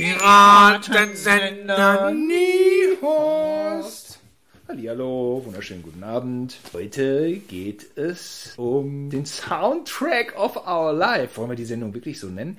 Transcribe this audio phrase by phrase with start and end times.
[0.00, 2.10] Piratensender
[3.02, 4.18] Niehorst.
[4.66, 6.56] Hallihallo, wunderschönen guten Abend.
[6.72, 11.36] Heute geht es um den Soundtrack of Our Life.
[11.36, 12.56] Wollen wir die Sendung wirklich so nennen?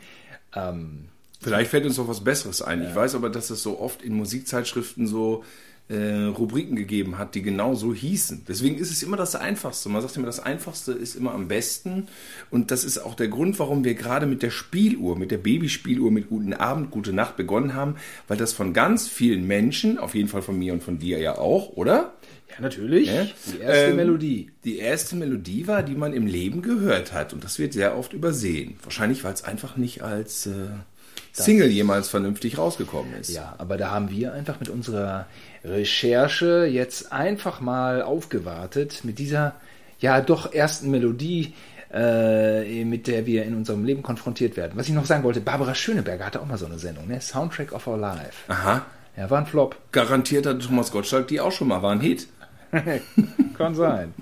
[0.56, 1.06] Ähm,
[1.42, 2.84] Vielleicht fällt uns noch was Besseres ein.
[2.84, 2.90] Ja.
[2.90, 5.44] Ich weiß aber, dass es so oft in Musikzeitschriften so
[5.92, 8.46] äh, Rubriken gegeben hat, die genau so hießen.
[8.48, 9.90] Deswegen ist es immer das Einfachste.
[9.90, 12.08] Man sagt immer, das Einfachste ist immer am besten.
[12.50, 16.10] Und das ist auch der Grund, warum wir gerade mit der Spieluhr, mit der Babyspieluhr,
[16.10, 17.96] mit Guten Abend, Gute Nacht begonnen haben,
[18.28, 21.38] weil das von ganz vielen Menschen, auf jeden Fall von mir und von dir ja
[21.38, 22.14] auch, oder?
[22.50, 23.08] Ja, natürlich.
[23.08, 23.28] Ja?
[23.54, 24.52] Die erste ähm, Melodie.
[24.64, 27.34] Die erste Melodie war, die man im Leben gehört hat.
[27.34, 28.78] Und das wird sehr oft übersehen.
[28.84, 30.52] Wahrscheinlich, weil es einfach nicht als äh,
[31.34, 33.30] Single jemals vernünftig rausgekommen ist.
[33.30, 35.28] Ja, aber da haben wir einfach mit unserer
[35.64, 39.56] Recherche jetzt einfach mal aufgewartet mit dieser
[40.00, 41.54] ja doch ersten Melodie,
[41.94, 44.74] äh, mit der wir in unserem Leben konfrontiert werden.
[44.76, 47.22] Was ich noch sagen wollte, Barbara Schöneberger hatte auch mal so eine Sendung, ne?
[47.22, 48.52] Soundtrack of Our Life.
[48.52, 48.86] Aha.
[49.18, 49.76] Ja, war ein Flop.
[49.92, 52.28] Garantiert hatte Thomas Gottschalk die auch schon mal, war ein Hit.
[53.58, 54.14] Kann sein.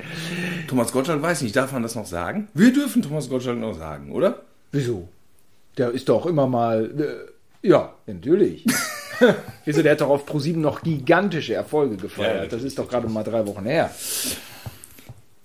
[0.68, 2.48] Thomas Gottschalk weiß nicht, darf man das noch sagen?
[2.54, 4.42] Wir dürfen Thomas Gottschalk noch sagen, oder?
[4.72, 5.08] Wieso?
[5.78, 6.92] Der ist doch immer mal.
[7.00, 8.66] Äh, ja, natürlich.
[9.66, 12.44] Wieso, der hat doch auf ProSieben noch gigantische Erfolge gefeiert.
[12.44, 13.92] Ja, das ist doch gerade mal drei Wochen her.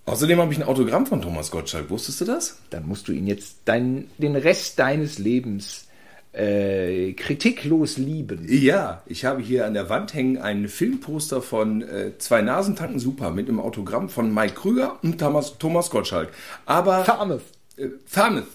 [0.07, 1.91] Außerdem habe ich ein Autogramm von Thomas Gottschalk.
[1.91, 2.59] Wusstest du das?
[2.71, 5.89] Dann musst du ihn jetzt dein, den Rest deines Lebens
[6.35, 8.45] äh, kritiklos lieben.
[8.49, 13.31] Ja, ich habe hier an der Wand hängen ein Filmposter von äh, Zwei Nasentanken Super
[13.31, 16.31] mit einem Autogramm von Mike Krüger und Thomas, Thomas Gottschalk.
[16.67, 17.05] Aber.
[17.05, 17.43] Farmeth.
[17.77, 18.47] Äh, Farmeth.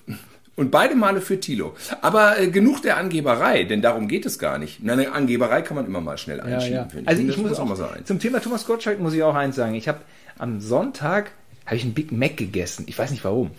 [0.60, 1.74] Und beide Male für Tilo.
[2.02, 4.82] Aber äh, genug der Angeberei, denn darum geht es gar nicht.
[4.86, 6.76] Eine Angeberei kann man immer mal schnell einschieben.
[6.76, 7.02] Ja, ja.
[7.06, 8.02] Also ich muss auch mal sein.
[8.04, 9.74] Zum Thema Thomas Gottschalk muss ich auch eins sagen.
[9.76, 10.00] Ich habe
[10.38, 11.32] am Sonntag
[11.66, 12.84] habe ich einen Big Mac gegessen.
[12.88, 13.52] Ich weiß nicht warum.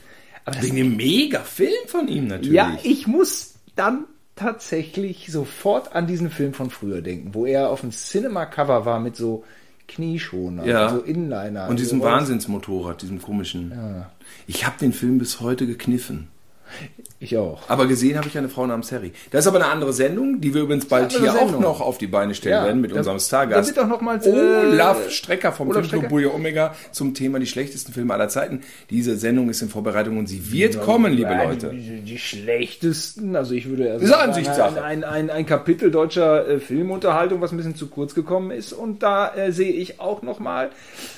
[0.45, 2.53] Aber Wegen einem mega Film von ihm natürlich.
[2.53, 4.05] Ja, ich muss dann
[4.37, 9.17] tatsächlich sofort an diesen Film von früher denken, wo er auf dem Cinema-Cover war mit
[9.17, 9.45] so
[9.87, 10.91] Knieschoner, ja.
[10.91, 11.69] so Inliner.
[11.69, 13.71] Und diesem Wahnsinnsmotorrad, diesem komischen.
[13.71, 14.11] Ja.
[14.47, 16.29] Ich habe den Film bis heute gekniffen.
[17.23, 17.61] Ich auch.
[17.69, 19.13] Aber gesehen habe ich eine Frau namens Harry.
[19.31, 21.57] Das ist aber eine andere Sendung, die wir übrigens bald hier Sendung.
[21.57, 23.71] auch noch auf die Beine stellen ja, werden mit unserem Stargast.
[23.71, 27.47] Da wird auch noch mal Olaf äh, Strecker vom Filmclub Buja Omega zum Thema die
[27.47, 28.63] schlechtesten Filme aller Zeiten.
[28.89, 31.69] Diese Sendung ist in Vorbereitung und sie wird ja, kommen, liebe Leute.
[31.69, 37.43] Die, die, schlechtesten, also ich würde also sagen, ein, ein, ein, Kapitel deutscher äh, Filmunterhaltung,
[37.43, 38.73] was ein bisschen zu kurz gekommen ist.
[38.73, 40.71] Und da äh, sehe ich auch noch mal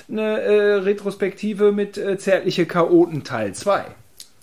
[0.09, 3.85] eine äh, Retrospektive mit äh, Zärtliche Chaoten Teil 2.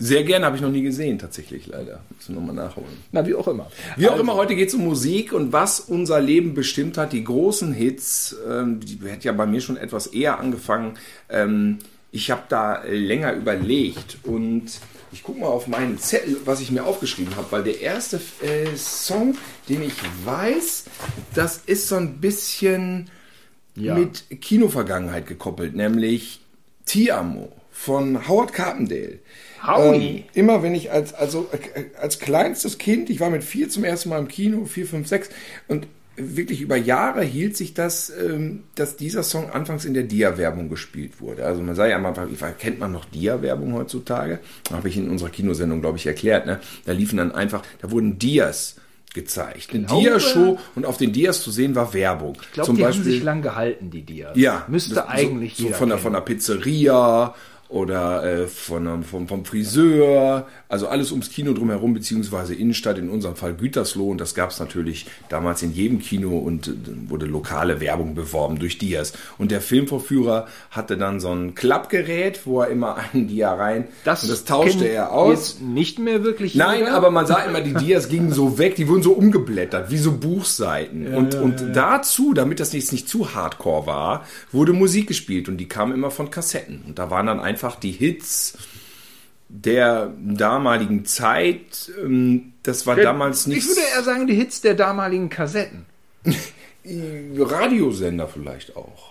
[0.03, 2.01] Sehr gerne, habe ich noch nie gesehen, tatsächlich, leider.
[2.09, 2.89] Muss ich nochmal nachholen.
[3.13, 3.71] Na, wie auch immer.
[3.97, 4.23] Wie auch also.
[4.23, 7.13] immer, heute geht es um Musik und was unser Leben bestimmt hat.
[7.13, 10.95] Die großen Hits, ähm, die hat ja bei mir schon etwas eher angefangen.
[11.29, 11.81] Ähm,
[12.13, 14.71] ich habe da länger überlegt und
[15.13, 18.75] ich gucke mal auf meinen Zettel, was ich mir aufgeschrieben habe, weil der erste äh,
[18.77, 19.37] Song,
[19.69, 19.93] den ich
[20.25, 20.85] weiß,
[21.35, 23.11] das ist so ein bisschen
[23.75, 23.95] ja.
[23.95, 26.41] mit Kinovergangenheit gekoppelt, nämlich
[26.87, 29.19] Ti Amo von Howard Carpendale.
[29.67, 33.85] Ähm, immer wenn ich als, also äh, als kleinstes Kind, ich war mit vier zum
[33.85, 35.29] ersten Mal im Kino, vier, fünf, sechs,
[35.69, 40.69] und wirklich über Jahre hielt sich das, ähm, dass dieser Song anfangs in der Dia-Werbung
[40.69, 41.47] gespielt wurde.
[41.47, 42.15] Also man sei ja mal,
[42.59, 44.41] kennt man noch Dia-Werbung heutzutage?
[44.71, 46.47] Habe ich in unserer Kinosendung, glaube ich, erklärt.
[46.47, 46.61] Ne?
[46.85, 48.77] Da liefen dann einfach, da wurden Dias
[49.15, 49.71] gezeigt.
[49.73, 52.37] Eine Dia-Show und auf den Dias zu sehen war Werbung.
[52.41, 54.37] Ich glaube, die Beispiel, haben sich lang gehalten, die Dias.
[54.37, 54.65] Ja.
[54.69, 57.35] Müsste das, eigentlich so, so von, der, von der Pizzeria
[57.71, 63.37] oder äh, von, vom, vom Friseur, also alles ums Kino drumherum, beziehungsweise Innenstadt, in unserem
[63.37, 64.11] Fall Gütersloh.
[64.11, 66.73] Und das gab es natürlich damals in jedem Kino und äh,
[67.09, 69.13] wurde lokale Werbung beworben durch Dias.
[69.39, 73.89] Und der Filmvorführer hatte dann so ein Klappgerät, wo er immer einen Dia rein.
[74.05, 75.31] Das, und das tauschte er aus.
[75.31, 76.55] Jetzt nicht mehr wirklich.
[76.55, 76.95] Nein, jeder?
[76.95, 80.13] aber man sah immer, die Dias gingen so weg, die wurden so umgeblättert, wie so
[80.13, 81.13] Buchseiten.
[81.13, 85.07] Ja, und ja, und ja, dazu, damit das jetzt nicht zu hardcore war, wurde Musik
[85.07, 86.83] gespielt und die kam immer von Kassetten.
[86.87, 88.57] Und da waren dann einfach einfach die Hits
[89.51, 91.91] der damaligen Zeit.
[92.01, 93.59] Ähm, das war der, damals nicht.
[93.59, 95.87] Ich würde eher sagen, die Hits der damaligen Kassetten.
[96.85, 99.11] Radiosender vielleicht auch.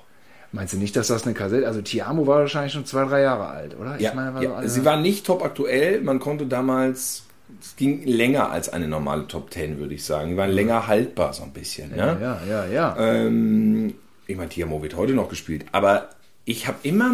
[0.51, 3.47] Meinst du nicht, dass das eine Kassette, also Tiamo war wahrscheinlich schon zwei, drei Jahre
[3.47, 3.99] alt, oder?
[3.99, 4.67] Ja, meine, ja.
[4.67, 6.01] sie war nicht top aktuell.
[6.01, 7.25] Man konnte damals,
[7.61, 10.31] es ging länger als eine normale Top Ten, würde ich sagen.
[10.31, 11.95] Die waren länger haltbar, so ein bisschen.
[11.95, 12.65] Ja, ja, ja.
[12.65, 13.93] ja, Ähm,
[14.25, 16.09] ich meine, Tiamo wird heute noch gespielt, aber
[16.45, 17.11] ich habe immer,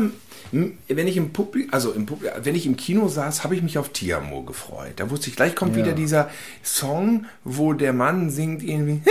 [0.87, 3.77] wenn ich im Publikum, also im Publikum, wenn ich im Kino saß, habe ich mich
[3.77, 4.93] auf Tiamo gefreut.
[4.97, 5.83] Da wusste ich, gleich kommt ja.
[5.83, 6.29] wieder dieser
[6.63, 9.01] Song, wo der Mann singt irgendwie.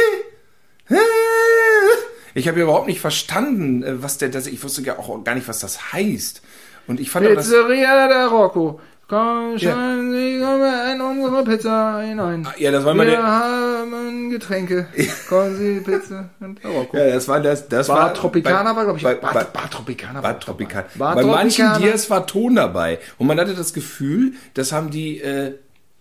[2.35, 5.47] Ich habe überhaupt nicht verstanden, äh, was der, das, ich wusste ja auch gar nicht,
[5.49, 6.43] was das heißt.
[6.87, 8.81] Und ich fand Pizzeria das, der Rocco.
[9.15, 12.49] Komm, schauen Sie, kommen in unsere Pizza hinein.
[12.59, 14.89] Ja, das war mal Wir haben Getränke.
[15.29, 16.97] Kommen Sie, Pizza und Marokko.
[16.97, 17.69] Ja, das war das.
[17.69, 20.21] Das Bar war Tropicana bei- war, glaube ich, bei, Bar, bei, Bar Tropicana.
[20.21, 20.87] Bar Tropicana.
[20.97, 21.67] Bar Bei manchen.
[21.81, 22.99] Dias war Ton dabei.
[23.17, 25.53] Und man hatte das Gefühl, das haben die, äh,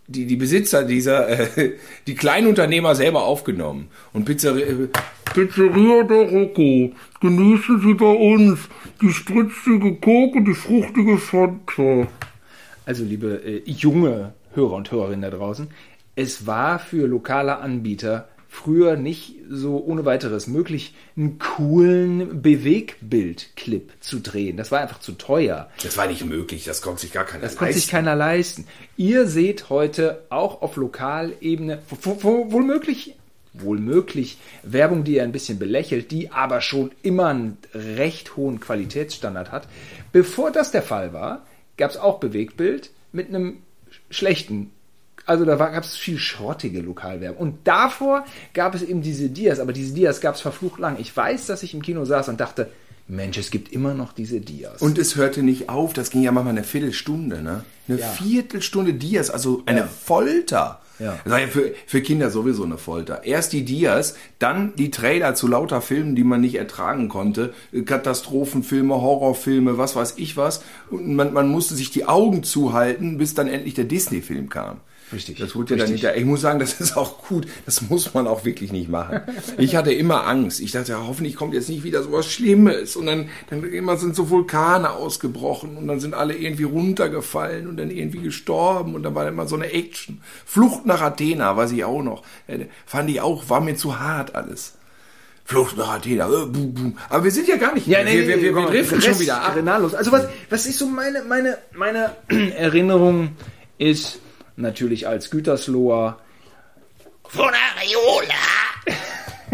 [0.08, 1.74] die, die Besitzer dieser, äh,
[2.08, 3.90] die Kleinunternehmer selber aufgenommen.
[4.14, 4.88] Und Pizzeria, äh,
[5.36, 6.92] Pizzeria der Rocco.
[7.22, 8.60] Genießen Sie bei uns
[9.04, 12.08] die spritzige Coke und die fruchtige Fanta.
[12.86, 15.68] Also, liebe äh, junge Hörer und Hörerinnen da draußen,
[16.16, 24.20] es war für lokale Anbieter früher nicht so ohne weiteres möglich, einen coolen Bewegbild-Clip zu
[24.20, 24.58] drehen.
[24.58, 25.70] Das war einfach zu teuer.
[25.82, 28.68] das war nicht möglich, das konnte sich gar keiner Das konnte sich keiner leisten.
[28.96, 33.16] Ihr seht heute auch auf Lokalebene, wo, wo, wohl möglich,
[33.54, 38.60] wohl möglich Werbung, die ihr ein bisschen belächelt, die aber schon immer einen recht hohen
[38.60, 39.68] Qualitätsstandard hat.
[40.12, 41.44] Bevor das der Fall war,
[41.78, 43.58] gab es auch Bewegbild mit einem
[44.10, 44.72] schlechten
[45.26, 47.38] also da gab es viel schrottige Lokalwerbung.
[47.40, 50.98] Und davor gab es eben diese Dias, aber diese Dias gab es verflucht lang.
[51.00, 52.70] Ich weiß, dass ich im Kino saß und dachte,
[53.08, 54.82] Mensch, es gibt immer noch diese Dias.
[54.82, 57.64] Und es hörte nicht auf, das ging ja manchmal eine Viertelstunde, ne?
[57.88, 58.08] Eine Ja.
[58.08, 59.88] Viertelstunde Dias, also eine Ja.
[59.88, 60.82] Folter.
[61.00, 61.20] Ja.
[61.24, 63.24] Das war ja für, für Kinder sowieso eine Folter.
[63.24, 67.54] Erst die Dias, dann die Trailer zu lauter Filmen, die man nicht ertragen konnte.
[67.86, 70.64] Katastrophenfilme, Horrorfilme, was weiß ich was.
[70.90, 74.82] Und man, man musste sich die Augen zuhalten, bis dann endlich der Disney-Film kam.
[75.14, 75.38] Richtig.
[75.38, 76.04] Das wurde ja dann nicht.
[76.04, 77.48] Ich muss sagen, das ist auch gut.
[77.66, 79.22] Das muss man auch wirklich nicht machen.
[79.58, 80.60] Ich hatte immer Angst.
[80.60, 82.96] Ich dachte, ja, hoffentlich kommt jetzt nicht wieder so was Schlimmes.
[82.96, 87.78] Und dann, dann immer sind so Vulkane ausgebrochen und dann sind alle irgendwie runtergefallen und
[87.78, 90.22] dann irgendwie gestorben und dann war immer so eine Action.
[90.46, 92.24] Flucht nach Athena, weiß ich auch noch.
[92.48, 94.74] Äh, Fand ich auch, war mir zu hart alles.
[95.46, 96.26] Flucht nach Athena.
[96.26, 96.92] Äh, buh, buh.
[97.10, 97.88] Aber wir sind ja gar nicht.
[97.88, 99.56] Ja, nee, wir, wir, wir, wir driften schon wieder ab.
[99.94, 102.16] Also was, was ist so meine, meine, meine
[102.58, 103.36] Erinnerung
[103.78, 104.20] ist
[104.56, 106.18] natürlich als Gütersloher
[107.28, 108.34] Von Areola.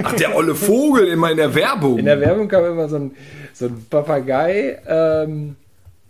[0.03, 1.99] Ach, der olle Vogel immer in der Werbung.
[1.99, 3.11] In der Werbung kam immer so ein,
[3.53, 5.55] so ein Papagei, ähm,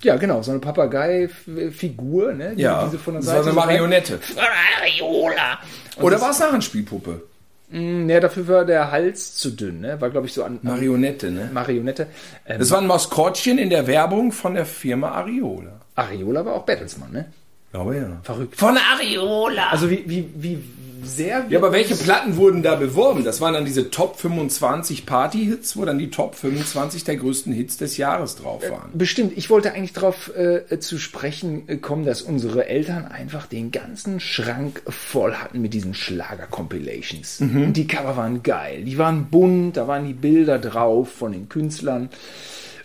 [0.04, 2.56] ja genau, so eine Papagei-Figur, ne?
[2.56, 4.20] die- ja, diese von der das war Seite so eine Marionette.
[4.20, 4.44] Von
[4.82, 5.60] Areola.
[6.02, 7.24] Oder war es Narrenspielpuppe?
[7.72, 10.02] Ja, dafür war der Hals zu dünn, ne?
[10.02, 11.50] War, glaube ich, so an, Marionette, ne?
[11.54, 12.08] Marionette.
[12.48, 15.80] Ähm, Das war ein Maskottchen in der Werbung von der Firma Ariola.
[15.94, 17.26] Areola war auch Bertelsmann, ne?
[17.72, 18.20] Aber ja.
[18.24, 18.56] Verrückt.
[18.56, 19.70] Von Areola.
[19.70, 20.64] Also wie, wie, wie
[21.04, 21.46] sehr...
[21.50, 23.24] Ja, aber welche Platten wurden da beworben?
[23.24, 27.78] Das waren dann diese Top 25 Party-Hits, wo dann die Top 25 der größten Hits
[27.78, 28.90] des Jahres drauf waren.
[28.94, 29.34] Bestimmt.
[29.38, 34.20] Ich wollte eigentlich darauf äh, zu sprechen äh, kommen, dass unsere Eltern einfach den ganzen
[34.20, 37.42] Schrank voll hatten mit diesen Schlager-Compilations.
[37.42, 38.84] Und die Cover waren geil.
[38.84, 42.10] Die waren bunt, da waren die Bilder drauf von den Künstlern.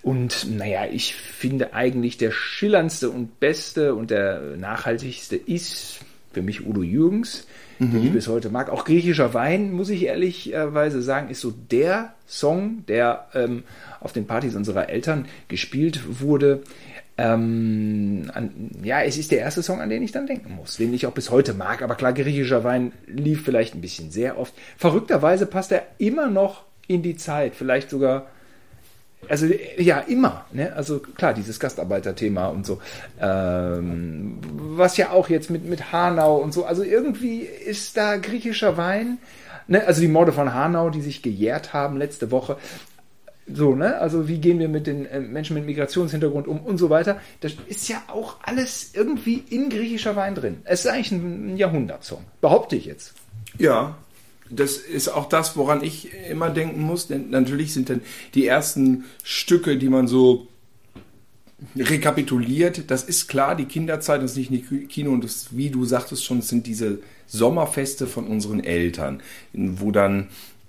[0.05, 6.67] Und naja, ich finde eigentlich der schillerndste und beste und der nachhaltigste ist für mich
[6.67, 7.47] Udo Jürgens,
[7.79, 8.69] den ich bis heute mag.
[8.69, 13.63] Auch griechischer Wein, muss ich ehrlicherweise sagen, ist so der Song, der ähm,
[14.01, 16.63] auf den Partys unserer Eltern gespielt wurde.
[17.17, 20.93] Ähm, an, ja, es ist der erste Song, an den ich dann denken muss, den
[20.93, 21.81] ich auch bis heute mag.
[21.81, 24.53] Aber klar, griechischer Wein lief vielleicht ein bisschen sehr oft.
[24.77, 28.27] Verrückterweise passt er immer noch in die Zeit, vielleicht sogar
[29.29, 29.47] also
[29.79, 30.45] ja, immer.
[30.53, 30.73] Ne?
[30.75, 32.81] Also klar, dieses Gastarbeiterthema und so.
[33.21, 36.65] Ähm, was ja auch jetzt mit, mit Hanau und so.
[36.65, 39.19] Also irgendwie ist da griechischer Wein.
[39.67, 39.87] Ne?
[39.87, 42.57] Also die Morde von Hanau, die sich gejährt haben letzte Woche.
[43.47, 43.99] So, ne?
[43.99, 47.21] Also wie gehen wir mit den äh, Menschen mit Migrationshintergrund um und so weiter.
[47.41, 50.63] Das ist ja auch alles irgendwie in griechischer Wein drin.
[50.65, 52.25] Es ist eigentlich ein Jahrhundertsong.
[52.41, 53.15] Behaupte ich jetzt.
[53.59, 53.97] Ja,
[54.51, 57.07] das ist auch das, woran ich immer denken muss.
[57.07, 58.03] Denn natürlich sind dann
[58.35, 60.49] die ersten Stücke, die man so
[61.77, 62.91] rekapituliert.
[62.91, 66.25] Das ist klar, die Kinderzeit das ist nicht die Kino und das, wie du sagtest
[66.25, 69.23] schon, das sind diese Sommerfeste von unseren Eltern,
[69.53, 70.29] wo dann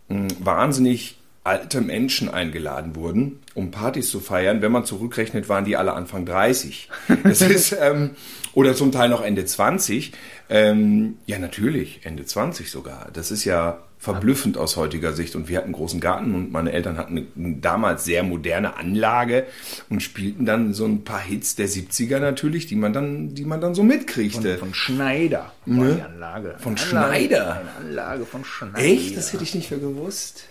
[0.10, 4.63] mh, wahnsinnig alte Menschen eingeladen wurden, um Partys zu feiern.
[4.63, 6.89] Wenn man zurückrechnet, waren die alle Anfang 30.
[7.24, 8.12] Das ist, ähm,
[8.53, 10.12] oder zum Teil noch Ende 20.
[10.50, 13.10] Ähm, ja, natürlich, Ende 20 sogar.
[13.14, 15.36] Das ist ja verblüffend aus heutiger Sicht.
[15.36, 19.46] Und wir hatten einen großen Garten und meine Eltern hatten eine damals sehr moderne Anlage
[19.90, 23.62] und spielten dann so ein paar Hits der 70er natürlich, die man dann, die man
[23.62, 24.60] dann so mitkriegte.
[24.60, 26.56] Von Schneider war die Anlage.
[26.60, 27.42] Von Eine Schneider?
[27.48, 28.78] Anlage, Eine Anlage von Schneider.
[28.86, 29.18] Echt?
[29.18, 30.44] Das hätte ich nicht mehr gewusst.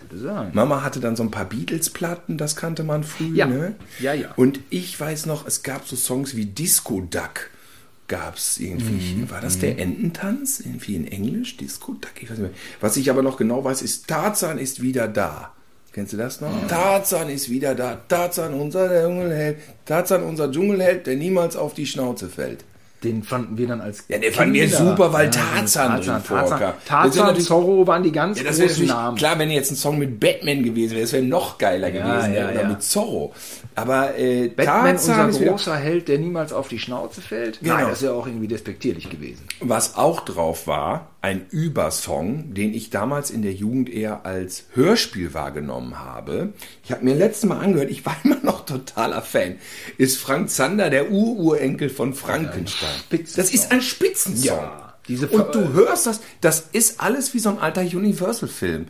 [0.51, 3.45] Mama hatte dann so ein paar Beatles-Platten, das kannte man früh, Ja.
[3.45, 3.75] ne?
[3.99, 4.33] Ja, ja.
[4.35, 7.51] Und ich weiß noch, es gab so Songs wie Disco Duck.
[8.07, 9.29] Gab's irgendwie, Mhm.
[9.31, 10.59] war das der Ententanz?
[10.59, 11.57] Irgendwie in Englisch?
[11.57, 11.95] Disco?
[12.21, 12.59] Ich weiß nicht mehr.
[12.81, 15.51] Was ich aber noch genau weiß, ist Tarzan ist wieder da.
[15.91, 16.67] Kennst du das noch?
[16.67, 17.95] Tarzan ist wieder da.
[18.07, 19.57] Tarzan, unser Dschungelheld.
[19.85, 22.63] Tarzan, unser Dschungelheld, der niemals auf die Schnauze fällt.
[23.03, 26.21] Den fanden wir dann als Ja, den fanden wir super, weil Ja, Tarzan drin Tarzan,
[26.21, 26.73] vorkam.
[26.85, 29.17] Tarzan, Zorro waren die ganz Ja, das großen Namen.
[29.17, 32.45] klar, wenn jetzt ein Song mit Batman gewesen wäre, das wäre noch geiler gewesen, ja,
[32.45, 32.51] ne?
[32.51, 32.67] oder ja.
[32.67, 33.33] mit Zorro.
[33.75, 37.59] Aber äh, Batman, Tarzan ist unser großer Held, der niemals auf die Schnauze fällt.
[37.59, 37.75] Genau.
[37.75, 39.45] Nein, das wäre auch irgendwie despektierlich gewesen.
[39.59, 45.33] was auch drauf war, ein Übersong, den ich damals in der Jugend eher als Hörspiel
[45.33, 46.53] wahrgenommen habe.
[46.83, 49.55] Ich habe mir letztes Mal angehört, ich war immer noch totaler Fan,
[49.97, 52.93] ist Frank Zander, der Ururenkel von Frankenstein.
[53.09, 54.55] Das ist ein Spitzensong.
[54.55, 58.85] Ja, diese Und du hörst das, das ist alles wie so ein alter Universal-Film.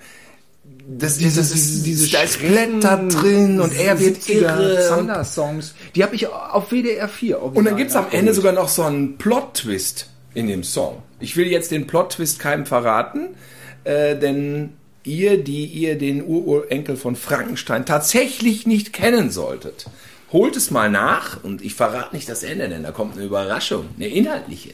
[0.89, 4.85] Das, dieses, dieses, dieses, da ist Blätter drin und er wird irre.
[4.89, 5.73] Zander-Songs.
[5.95, 7.41] Die habe ich auf WDR 4.
[7.41, 11.01] Und dann gibt's am Ende sogar noch so einen Plot-Twist in dem Song.
[11.19, 13.29] Ich will jetzt den Plot-Twist keinem verraten,
[13.83, 19.85] äh, denn ihr, die ihr den Urenkel von Frankenstein tatsächlich nicht kennen solltet,
[20.31, 23.87] holt es mal nach und ich verrate nicht das Ende, denn da kommt eine Überraschung,
[23.95, 24.73] eine inhaltliche.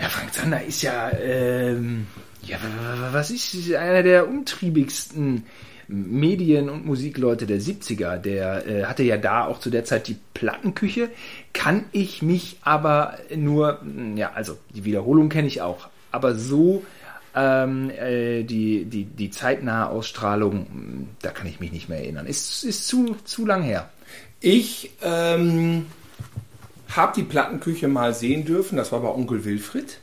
[0.00, 2.06] Ja, Frank Zander ist ja, ähm,
[2.42, 2.58] ja,
[3.12, 5.44] was ist einer der umtriebigsten
[5.88, 8.18] Medien- und Musikleute der 70er.
[8.18, 11.10] Der äh, hatte ja da auch zu der Zeit die Plattenküche.
[11.56, 16.84] Kann ich mich aber nur, mh, ja, also die Wiederholung kenne ich auch, aber so
[17.34, 22.26] ähm, äh, die, die, die zeitnahe Ausstrahlung, mh, da kann ich mich nicht mehr erinnern.
[22.26, 23.88] Ist, ist zu, zu lang her.
[24.40, 25.86] Ich ähm,
[26.94, 29.98] habe die Plattenküche mal sehen dürfen, das war bei Onkel Wilfried,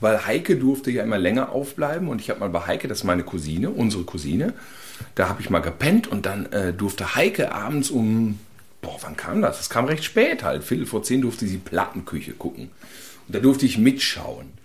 [0.00, 3.04] weil Heike durfte ja immer länger aufbleiben und ich habe mal bei Heike, das ist
[3.04, 4.52] meine Cousine, unsere Cousine,
[5.14, 8.40] da habe ich mal gepennt und dann äh, durfte Heike abends um,
[8.80, 9.58] boah, wann kam das?
[9.58, 12.70] Das kam recht spät halt, Viertel vor zehn durfte sie Plattenküche gucken
[13.26, 14.58] und da durfte ich mitschauen.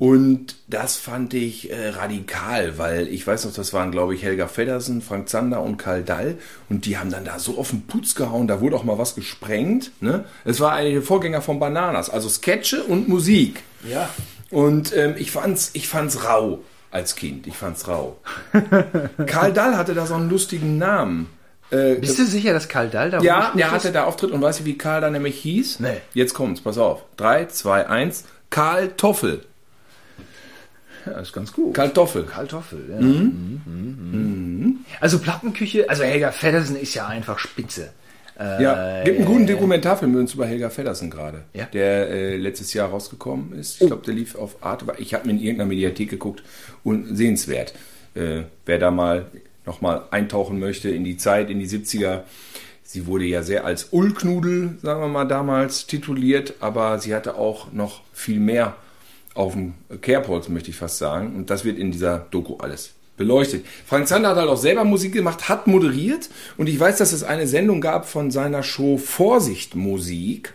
[0.00, 4.48] Und das fand ich äh, radikal, weil ich weiß noch, das waren, glaube ich, Helga
[4.48, 6.38] Feddersen, Frank Zander und Karl Dall.
[6.70, 9.14] Und die haben dann da so auf den Putz gehauen, da wurde auch mal was
[9.14, 9.90] gesprengt.
[10.00, 10.24] Ne?
[10.46, 13.62] Es war eigentlich der Vorgänger von Bananas, also Sketche und Musik.
[13.86, 14.08] Ja.
[14.50, 17.46] Und ähm, ich fand's, ich fand's rau als Kind.
[17.46, 18.16] Ich fand's rau.
[19.26, 21.26] Karl Dall hatte da so einen lustigen Namen.
[21.70, 24.60] Äh, Bist du sicher, dass Karl Dall da ja, der hatte da Auftritt und weißt
[24.60, 25.80] du, wie Karl da nämlich hieß?
[25.80, 25.98] Nee.
[26.14, 27.02] Jetzt kommt's, pass auf.
[27.16, 28.24] Drei, zwei, eins.
[28.50, 29.44] Karl Toffel.
[31.06, 31.72] Ja, ist ganz gut.
[31.74, 32.24] Kartoffel.
[32.24, 33.00] Kartoffel, ja.
[33.00, 33.60] Mhm.
[33.64, 34.76] Mhm.
[35.00, 37.88] Also Plattenküche, also Helga Feddersen ist ja einfach spitze.
[38.38, 41.64] Äh, Ja, gibt einen guten Dokumentarfilm übrigens über Helga Feddersen gerade, Ja?
[41.72, 43.80] der äh, letztes Jahr rausgekommen ist.
[43.80, 44.84] Ich glaube, der lief auf Arte.
[44.98, 46.42] Ich habe mir in irgendeiner Mediathek geguckt
[46.84, 47.72] und sehenswert.
[48.14, 49.26] Äh, wer da mal
[49.66, 52.22] nochmal eintauchen möchte in die Zeit, in die 70er.
[52.82, 57.72] Sie wurde ja sehr als Ullknudel, sagen wir mal, damals tituliert, aber sie hatte auch
[57.72, 58.76] noch viel mehr
[59.34, 61.36] auf dem Kerbholz, möchte ich fast sagen.
[61.36, 63.64] Und das wird in dieser Doku alles beleuchtet.
[63.86, 67.22] Frank Zander hat halt auch selber Musik gemacht, hat moderiert und ich weiß, dass es
[67.22, 70.54] eine Sendung gab von seiner Show Vorsicht Musik.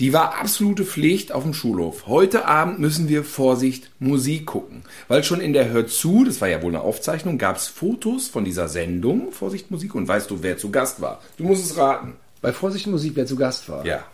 [0.00, 2.06] Die war absolute Pflicht auf dem Schulhof.
[2.06, 4.82] Heute Abend müssen wir Vorsicht Musik gucken.
[5.08, 8.28] Weil schon in der Hör zu, das war ja wohl eine Aufzeichnung, gab es Fotos
[8.28, 11.20] von dieser Sendung Vorsicht Musik und weißt du, wer zu Gast war?
[11.36, 12.14] Du musst es raten.
[12.40, 13.84] Bei Vorsicht Musik, wer zu Gast war.
[13.84, 14.04] Ja.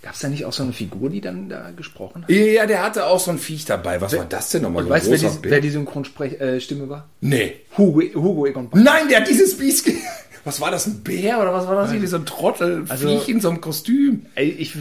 [0.00, 2.30] Gab es da nicht auch so eine Figur, die dann da gesprochen hat?
[2.30, 4.00] Ja, der hatte auch so ein Viech dabei.
[4.00, 4.84] Was war das denn nochmal?
[4.84, 7.06] So weißt du, wer, die- wer die Synchronstimme war?
[7.20, 7.56] Nee.
[7.76, 8.78] Hugo, Hugo Egon Bach.
[8.80, 9.90] Nein, der hat dieses Biest.
[10.44, 10.86] Was war das?
[10.86, 11.92] Ein Bär oder was war das?
[11.92, 14.24] Wie so ein Trottel, Also- Viech in so einem Kostüm.
[14.34, 14.72] Ey, ich,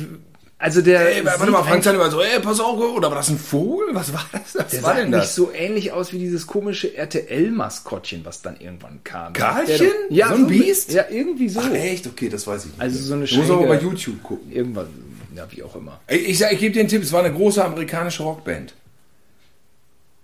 [0.60, 1.16] also der.
[1.18, 3.88] Ey, warte mal, Frank Zander immer so, ey, pass auf, oder war das ein Vogel?
[3.94, 4.56] Was war das?
[4.56, 5.36] Was Der war sah denn nicht das?
[5.36, 9.34] so ähnlich aus wie dieses komische RTL-Maskottchen, was dann irgendwann kam.
[9.34, 9.92] Karlchen?
[10.10, 10.92] Ja, So ein Biest?
[10.94, 11.60] Ja, irgendwie so.
[11.64, 12.08] Ach, echt?
[12.08, 12.82] Okay, das weiß ich nicht.
[12.82, 14.52] Also so eine Du musst aber schräge- bei YouTube gucken.
[14.52, 14.88] Irgendwann,
[15.36, 16.00] ja, wie auch immer.
[16.08, 18.74] Ey, Ich, sag, ich gebe dir einen Tipp, es war eine große amerikanische Rockband.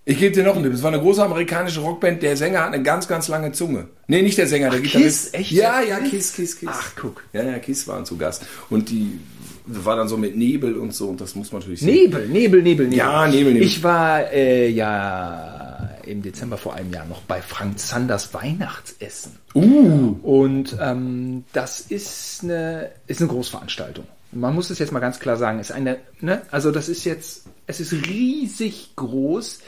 [0.06, 2.74] Ich gebe dir noch einen Tipp, es war eine große amerikanische Rockband, der Sänger hat
[2.74, 3.88] eine ganz, ganz lange Zunge.
[4.06, 5.32] Nee, nicht der Sänger, der Gitarrist.
[5.32, 5.40] Kiss?
[5.40, 5.50] Echt?
[5.52, 6.68] Ja, ja, Kiss, Kiss, Kiss.
[6.70, 7.22] Ach, guck.
[7.32, 8.42] Ja, ja, Kiss waren zu Gast.
[8.68, 9.18] Und die
[9.66, 11.94] war dann so mit Nebel und so, und das muss man natürlich sehen.
[11.94, 12.98] Nebel, Nebel, Nebel, Nebel.
[12.98, 13.66] Ja, Nebel, Nebel.
[13.66, 19.32] Ich war äh, ja im Dezember vor einem Jahr noch bei Frank Zanders Weihnachtsessen.
[19.54, 24.04] Uh, Und ähm, das ist eine, ist eine Großveranstaltung.
[24.32, 25.60] Man muss es jetzt mal ganz klar sagen.
[25.60, 26.42] Ist eine, ne?
[26.50, 29.60] Also das ist jetzt, es ist riesig groß.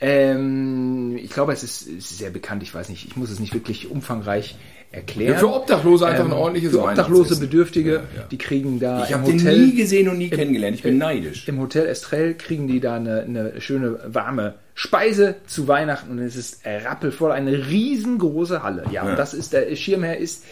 [0.00, 2.62] Ähm, ich glaube, es ist, es ist sehr bekannt.
[2.62, 4.56] Ich weiß nicht, ich muss es nicht wirklich umfangreich
[4.94, 5.32] erklären.
[5.34, 7.38] Ja, für Obdachlose einfach ein ordentliches Für Obdachlose.
[7.38, 8.26] Bedürftige, Ja, ja.
[8.30, 10.76] die kriegen da ich im habe den Hotel nie gesehen und nie kennengelernt.
[10.76, 11.46] Ich bin neidisch.
[11.48, 16.36] im Hotel Estrell kriegen die da eine, eine schöne warme Speise zu Weihnachten und es
[16.36, 18.84] ist rappelvoll, eine riesengroße Halle.
[18.86, 19.10] Ja, Ja.
[19.10, 20.44] und das ist der Schirmherr ist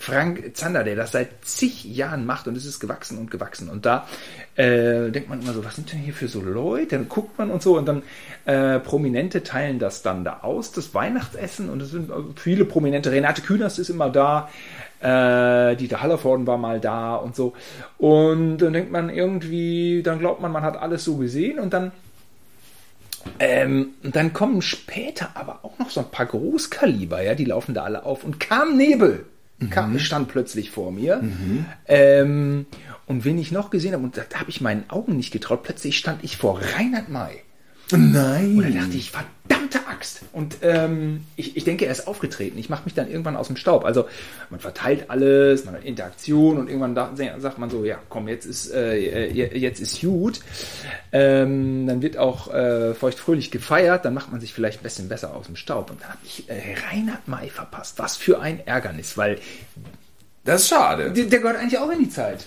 [0.00, 3.68] Frank Zander, der das seit zig Jahren macht und es ist gewachsen und gewachsen.
[3.68, 4.06] Und da
[4.54, 6.96] äh, denkt man immer so, was sind denn hier für so Leute?
[6.96, 8.02] Dann guckt man und so und dann
[8.44, 13.10] äh, Prominente teilen das dann da aus, das Weihnachtsessen und es sind äh, viele Prominente.
[13.10, 14.48] Renate Künast ist immer da,
[15.00, 17.54] äh, Dieter Hallervorden war mal da und so.
[17.98, 21.90] Und dann denkt man irgendwie, dann glaubt man, man hat alles so gesehen und dann
[23.40, 27.82] ähm, dann kommen später aber auch noch so ein paar Großkaliber, ja, die laufen da
[27.82, 29.26] alle auf und kam Nebel.
[29.70, 31.20] Kam, stand plötzlich vor mir.
[31.86, 32.66] Ähm,
[33.06, 35.62] und wen ich noch gesehen habe, und da, da habe ich meinen Augen nicht getraut,
[35.64, 37.42] plötzlich stand ich vor Reinhard May.
[37.92, 38.56] Nein.
[38.58, 40.20] Und da dachte ich, verdammte Axt.
[40.32, 42.58] Und ähm, ich, ich denke, er ist aufgetreten.
[42.58, 43.84] Ich mache mich dann irgendwann aus dem Staub.
[43.84, 44.06] Also
[44.50, 48.44] man verteilt alles, man hat Interaktion und irgendwann da, sagt man so, ja, komm, jetzt
[48.44, 50.40] ist äh, jetzt ist gut.
[51.12, 55.34] Ähm, dann wird auch äh, feuchtfröhlich gefeiert, dann macht man sich vielleicht ein bisschen besser
[55.34, 55.90] aus dem Staub.
[55.90, 57.98] Und dann habe ich äh, Reinhard May verpasst.
[57.98, 59.38] Was für ein Ärgernis, weil
[60.44, 61.10] Das ist schade.
[61.12, 62.44] der, der gehört eigentlich auch in die Zeit,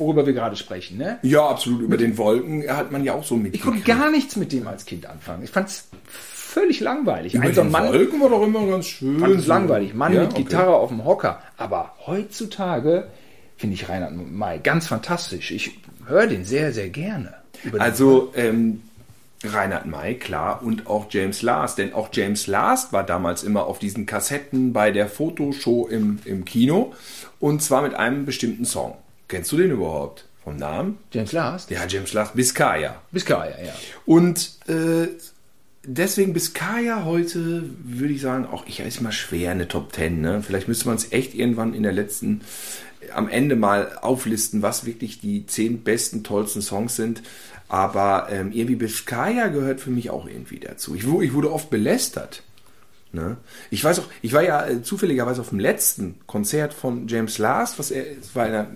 [0.00, 1.18] worüber wir gerade sprechen, ne?
[1.22, 1.82] Ja, absolut.
[1.82, 4.86] Über den Wolken hat man ja auch so Ich konnte gar nichts mit dem als
[4.86, 5.44] Kind anfangen.
[5.44, 5.88] Ich fand's
[6.50, 7.34] völlig langweilig.
[7.34, 9.20] Über Ein so ein den Mann, Wolken war doch immer ganz schön.
[9.20, 9.48] fand es so.
[9.48, 9.94] langweilig.
[9.94, 10.42] Mann Ja, mit okay.
[10.42, 11.40] Gitarre auf dem Hocker.
[11.56, 13.06] Aber heutzutage
[13.56, 15.52] finde ich Reinhard May ganz fantastisch.
[15.52, 17.34] Ich höre den sehr, sehr gerne.
[17.78, 18.82] Also ähm,
[19.44, 21.78] Reinhard May, klar, und auch James Last.
[21.78, 26.44] Denn auch James Last war damals immer auf diesen Kassetten bei der Fotoshow im, im
[26.44, 26.94] Kino.
[27.38, 28.96] Und zwar mit einem bestimmten Song.
[29.30, 30.24] Kennst du den überhaupt?
[30.42, 30.98] Vom Namen?
[31.12, 31.70] James Last?
[31.70, 33.00] Ja, James Last, Biscaya.
[33.12, 33.72] Biscaya, ja.
[34.04, 35.06] Und äh,
[35.84, 40.20] deswegen Biscaya heute, würde ich sagen, auch ich ist mal schwer eine Top 10.
[40.20, 40.42] Ne?
[40.42, 42.40] Vielleicht müsste man es echt irgendwann in der letzten,
[43.14, 47.22] am Ende mal auflisten, was wirklich die zehn besten, tollsten Songs sind.
[47.68, 50.96] Aber ähm, irgendwie Biscaya gehört für mich auch irgendwie dazu.
[50.96, 52.42] Ich, ich wurde oft belästert.
[53.12, 53.36] Ne?
[53.70, 57.78] Ich weiß auch, ich war ja äh, zufälligerweise auf dem letzten Konzert von James Last,
[57.78, 58.68] was er, es war in, der,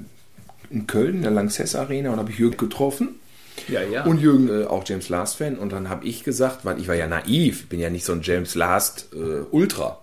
[0.74, 3.20] in Köln, in der Lanxess Arena, und habe ich Jürgen getroffen.
[3.68, 4.04] Ja, ja.
[4.04, 5.56] Und Jürgen äh, auch James Last Fan.
[5.56, 8.12] Und dann habe ich gesagt, weil ich war ja naiv, ich bin ja nicht so
[8.12, 10.00] ein James Last äh, Ultra.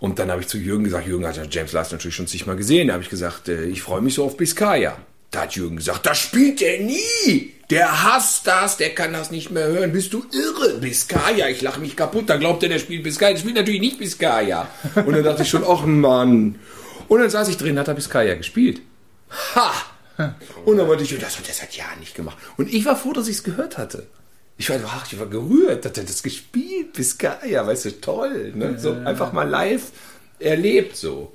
[0.00, 2.56] Und dann habe ich zu Jürgen gesagt, Jürgen hat ja James Last natürlich schon zigmal
[2.56, 2.88] gesehen.
[2.88, 4.96] Da habe ich gesagt, äh, ich freue mich so auf Biscaya.
[5.30, 7.54] Da hat Jürgen gesagt, das spielt er nie.
[7.70, 9.92] Der hasst das, der kann das nicht mehr hören.
[9.92, 10.78] Bist du irre?
[10.78, 12.28] Biscaya, ich lache mich kaputt.
[12.28, 13.32] Da glaubt er, der spielt Biscaya.
[13.32, 14.68] Der spielt natürlich nicht Biscaya.
[14.94, 16.56] Und dann dachte ich schon, ach Mann.
[17.08, 18.82] Und dann saß ich drin, hat er Biscaya gespielt.
[19.54, 19.72] Ha!
[20.64, 22.36] Und dann wollte ich, das hat er seit Jahren nicht gemacht.
[22.56, 24.06] Und ich war froh, dass ich es gehört hatte.
[24.56, 28.52] Ich war, ach, ich war gerührt, dass er das gespielt, Biscaya, weißt du, toll.
[28.54, 28.78] Ne?
[28.78, 29.90] so einfach mal live
[30.38, 31.32] erlebt so.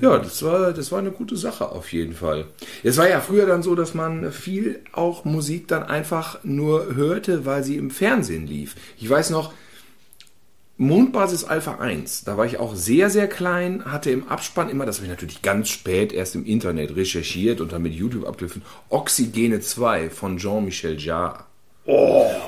[0.00, 2.46] Ja, das war, das war eine gute Sache auf jeden Fall.
[2.82, 7.44] Es war ja früher dann so, dass man viel auch Musik dann einfach nur hörte,
[7.44, 8.74] weil sie im Fernsehen lief.
[8.98, 9.52] Ich weiß noch,
[10.78, 14.96] Mondbasis Alpha 1, da war ich auch sehr, sehr klein, hatte im Abspann immer, das
[14.96, 18.60] habe ich natürlich ganz spät erst im Internet recherchiert und dann mit YouTube abgegriffen,
[18.90, 21.44] Oxygene 2 von Jean-Michel Jarre.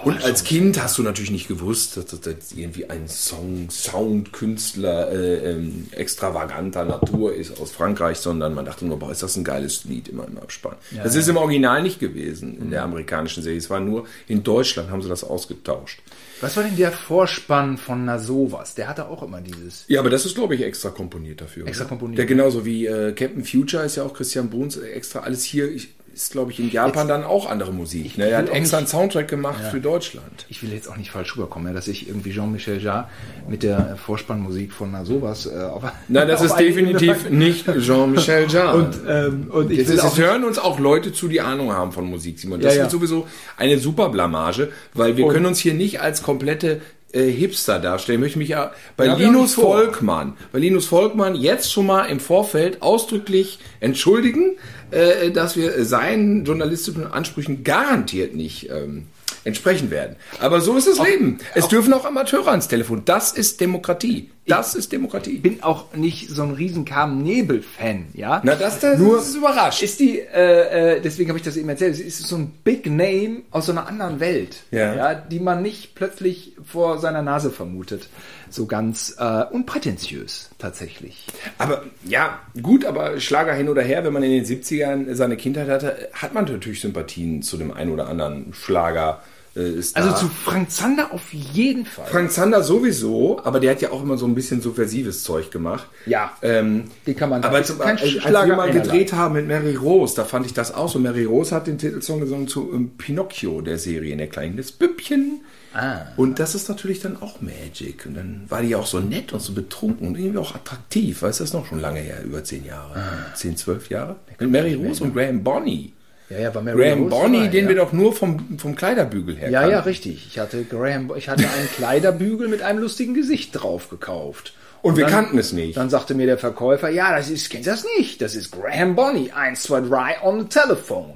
[0.05, 5.53] und als Kind hast du natürlich nicht gewusst, dass das irgendwie ein Song, Soundkünstler äh,
[5.53, 9.85] ähm, extravaganter Natur ist aus Frankreich, sondern man dachte nur, boah, ist das ein geiles
[9.85, 10.75] Lied immer im Abspann.
[11.03, 13.59] das ist im Original nicht gewesen in der amerikanischen Serie.
[13.59, 16.03] Es war nur in Deutschland haben sie das ausgetauscht.
[16.41, 18.75] Was war denn der Vorspann von Nasovas?
[18.75, 19.85] Der hatte auch immer dieses.
[19.89, 21.67] Ja, aber das ist, glaube ich, extra komponiert dafür.
[21.67, 22.19] Extra komponiert.
[22.19, 25.71] Der genauso wie äh, Captain Future ist ja auch Christian Bruns äh, extra alles hier.
[25.71, 28.19] Ich, ist, glaube ich, in Japan dann auch andere Musik.
[28.19, 28.29] Ne?
[28.29, 30.47] Er hat extra einen Soundtrack gemacht für Deutschland.
[30.49, 33.07] Ich will jetzt auch nicht falsch rüberkommen, ja, dass ich irgendwie Jean-Michel Jarre
[33.49, 35.47] mit der Vorspannmusik von Nasovas.
[35.47, 38.79] Äh, auf, Nein, das auf ist definitiv nicht Jean-Michel Jarre.
[38.79, 42.05] Und, ähm, und ich Jetzt, es hören uns auch Leute zu, die Ahnung haben von
[42.05, 42.61] Musik, Simon.
[42.61, 42.87] Das Ja, ja.
[42.87, 46.81] ist sowieso eine super Blamage, weil wir Und- können uns hier nicht als komplette
[47.13, 48.19] äh, Hipster darstellen.
[48.19, 49.55] Ich möchte mich ja bei Ja, Linus.
[49.55, 54.57] Volkmann, bei Linus Volkmann jetzt schon mal im Vorfeld ausdrücklich entschuldigen,
[54.91, 59.07] äh, dass wir seinen journalistischen Ansprüchen garantiert nicht ähm,
[59.45, 60.17] entsprechen werden.
[60.41, 61.39] Aber so ist das Leben.
[61.55, 63.03] Es dürfen auch Amateure ans Telefon.
[63.05, 64.31] Das ist Demokratie.
[64.49, 65.33] Das ist Demokratie.
[65.33, 66.85] Ich bin auch nicht so ein riesen
[67.23, 68.41] Nebel-Fan, ja.
[68.45, 69.83] Na, das, das, Nur ist überrascht.
[69.83, 72.87] ist die, äh, äh, deswegen habe ich das eben erzählt, es ist so ein Big
[72.87, 75.15] Name aus so einer anderen Welt, Ja.
[75.15, 78.09] die man nicht plötzlich vor seiner Nase vermutet.
[78.51, 81.27] So ganz äh, unprätentiös tatsächlich.
[81.59, 85.69] Aber ja, gut, aber Schlager hin oder her, wenn man in den 70ern seine Kindheit
[85.69, 89.23] hatte, hat man natürlich Sympathien zu dem einen oder anderen Schlager
[89.63, 90.17] ist Also da.
[90.17, 92.07] zu Frank Zander auf jeden Fall.
[92.07, 95.87] Frank Zander sowieso, aber der hat ja auch immer so ein bisschen subversives Zeug gemacht.
[96.07, 96.33] Ja.
[96.43, 100.15] Ähm, Den kann man aber zum, als, als wir mal gedreht haben mit Mary Rose,
[100.17, 100.99] da fand ich das auch so.
[100.99, 104.73] Mary Rose hat den Titelsong gesungen zu ähm, Pinocchio, der Serie, in der kleinen das
[104.73, 105.41] Büppchen.
[105.75, 105.99] Ah.
[106.17, 108.07] Und das ist natürlich dann auch Magic.
[108.07, 111.21] Und dann war die auch so nett und so betrunken und irgendwie auch attraktiv.
[111.23, 112.95] Weißt du, das ist noch schon lange her, über zehn Jahre.
[112.97, 113.35] Ah.
[113.35, 114.17] Zehn, zwölf Jahre.
[114.41, 115.93] Mit Mary Rose und Graham Bonny.
[116.31, 117.69] Ja, ja, war Mary Graham Rose Bonny, dabei, den ja.
[117.71, 119.73] wir doch nur vom, vom Kleiderbügel her Ja, kannten.
[119.77, 120.27] ja, richtig.
[120.29, 124.53] Ich hatte Graham, ich hatte einen Kleiderbügel mit einem lustigen Gesicht drauf gekauft.
[124.83, 125.77] Und wir dann- kannten es nicht.
[125.77, 128.21] Dann sagte mir der Verkäufer, ja, das ist, kennst du das nicht?
[128.23, 131.13] Das ist Graham Bonny, 1, 2, 3 on the telephone.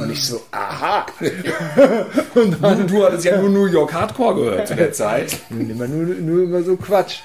[0.00, 1.06] Und ich so, aha.
[2.34, 5.36] Und dann, du hattest ja nur New York Hardcore gehört zu der Zeit.
[5.50, 7.20] Immer nur, nur immer so Quatsch.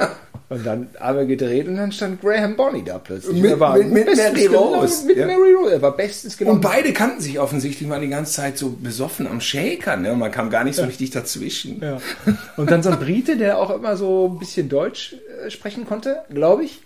[0.49, 3.41] Und dann haben wir gedreht und dann stand Graham Bonny da plötzlich.
[3.41, 5.25] Mit- Er war mit- mit Mary Rose, Mit ja.
[5.25, 5.71] Mary Rose.
[5.75, 6.55] Er war bestens gelaunt.
[6.57, 10.01] Und beide kannten sich offensichtlich mal die ganze Zeit so besoffen am Shakern.
[10.01, 10.11] Ne?
[10.11, 11.79] Und Man kam gar nicht so richtig dazwischen.
[11.81, 11.99] Ja.
[12.57, 16.23] Und dann so ein Brite, der auch immer so ein bisschen Deutsch äh, sprechen konnte,
[16.29, 16.81] glaube ich.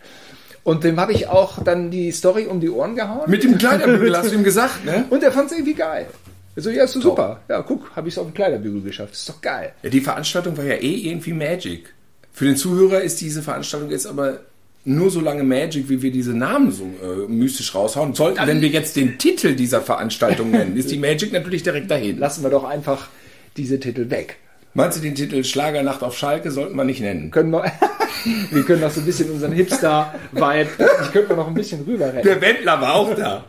[0.64, 3.30] Und dem habe ich auch dann die Story um die Ohren gehauen.
[3.30, 5.06] Mit dem Kleiderbügel hast du ihm gesagt, ne?
[5.12, 6.08] Und er fand es irgendwie geil.
[6.56, 7.42] So, ja, ist so super.
[7.50, 9.14] Ja, guck, habe ich es auf dem Kleiderbügel geschafft.
[9.14, 9.74] Ist doch geil.
[9.84, 11.94] Ja, die Veranstaltung war ja eh irgendwie Magic.
[12.32, 14.40] Für den Zuhörer ist diese Veranstaltung jetzt aber
[14.86, 18.14] nur so lange Magic, wie wir diese Namen so äh, mystisch raushauen.
[18.14, 22.18] Sollten, wenn wir jetzt den Titel dieser Veranstaltung nennen, ist die Magic natürlich direkt dahin.
[22.20, 23.10] Lassen wir doch einfach
[23.58, 24.38] diese Titel weg.
[24.76, 27.32] Meinst du, den Titel Schlagernacht auf Schalke sollten wir nicht nennen?
[27.32, 27.64] Können wir,
[28.52, 30.70] wir können noch so ein bisschen unseren Hipster-Vibe,
[31.02, 32.28] ich könnte noch ein bisschen rüber retten.
[32.28, 33.46] Der Wendler war auch da.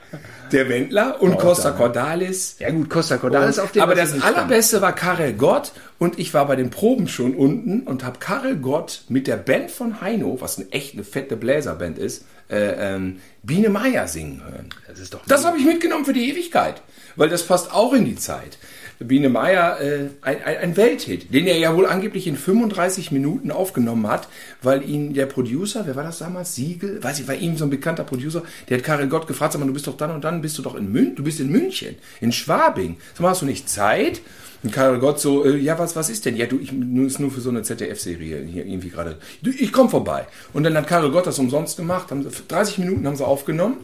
[0.53, 2.55] Der Wendler und Costa Cordalis.
[2.61, 3.83] Ja gut, Costa Cordalis auf dem.
[3.83, 8.05] Aber das allerbeste war Karel Gott und ich war bei den Proben schon unten und
[8.05, 12.25] habe Karel Gott mit der Band von Heino, was eine echt eine fette Bläserband ist,
[12.49, 14.69] äh, ähm, Biene Meier singen hören.
[14.87, 16.83] Das ist doch Das habe ich mitgenommen für die Ewigkeit,
[17.17, 18.59] weil das passt auch in die Zeit.
[18.99, 23.51] Biene Meier, äh, ein, ein, ein Welthit, den er ja wohl angeblich in 35 Minuten
[23.51, 24.29] aufgenommen hat,
[24.63, 27.71] weil ihn der Producer, wer war das damals, Siegel, weiß ich, war ihm so ein
[27.71, 30.41] bekannter Producer, der hat Karel Gott gefragt, sag mal, du bist doch dann und dann,
[30.41, 33.47] bist du doch in München, du bist in München, in Schwabing, sag mal, hast du
[33.47, 34.23] nicht Zeit?
[34.63, 36.35] Und Karel Gott so, äh, ja, was, was ist denn?
[36.37, 39.19] Ja, du, ich, nur ist nur für so eine ZDF-Serie hier irgendwie gerade.
[39.43, 40.27] Ich komm vorbei.
[40.55, 43.77] Und dann hat Karel Gott das umsonst gemacht, haben sie, 30 Minuten haben sie aufgenommen,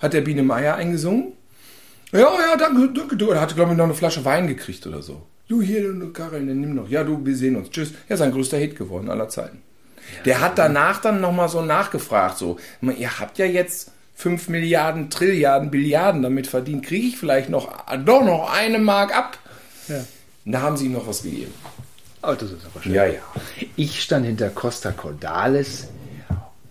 [0.00, 1.32] hat der Biene Meier eingesungen,
[2.12, 3.16] ja, ja, danke, danke.
[3.16, 5.22] Du, er hatte, glaube ich, noch eine Flasche Wein gekriegt oder so.
[5.48, 6.88] Du hier, du, Karel, dann nimm noch.
[6.88, 7.70] Ja, du, wir sehen uns.
[7.70, 7.92] Tschüss.
[8.08, 9.62] Ja, sein größter Hit geworden aller Zeiten.
[10.24, 15.70] Der hat danach dann nochmal so nachgefragt, so, ihr habt ja jetzt 5 Milliarden, Trilliarden,
[15.70, 16.84] Billiarden damit verdient.
[16.84, 17.70] Kriege ich vielleicht noch,
[18.04, 19.38] doch noch eine Mark ab?
[19.86, 20.04] Ja.
[20.44, 21.52] Und da haben sie ihm noch was gegeben.
[22.22, 22.94] Oh, das ist aber schön.
[22.94, 23.20] Ja, ja.
[23.76, 25.88] Ich stand hinter Costa Cordalis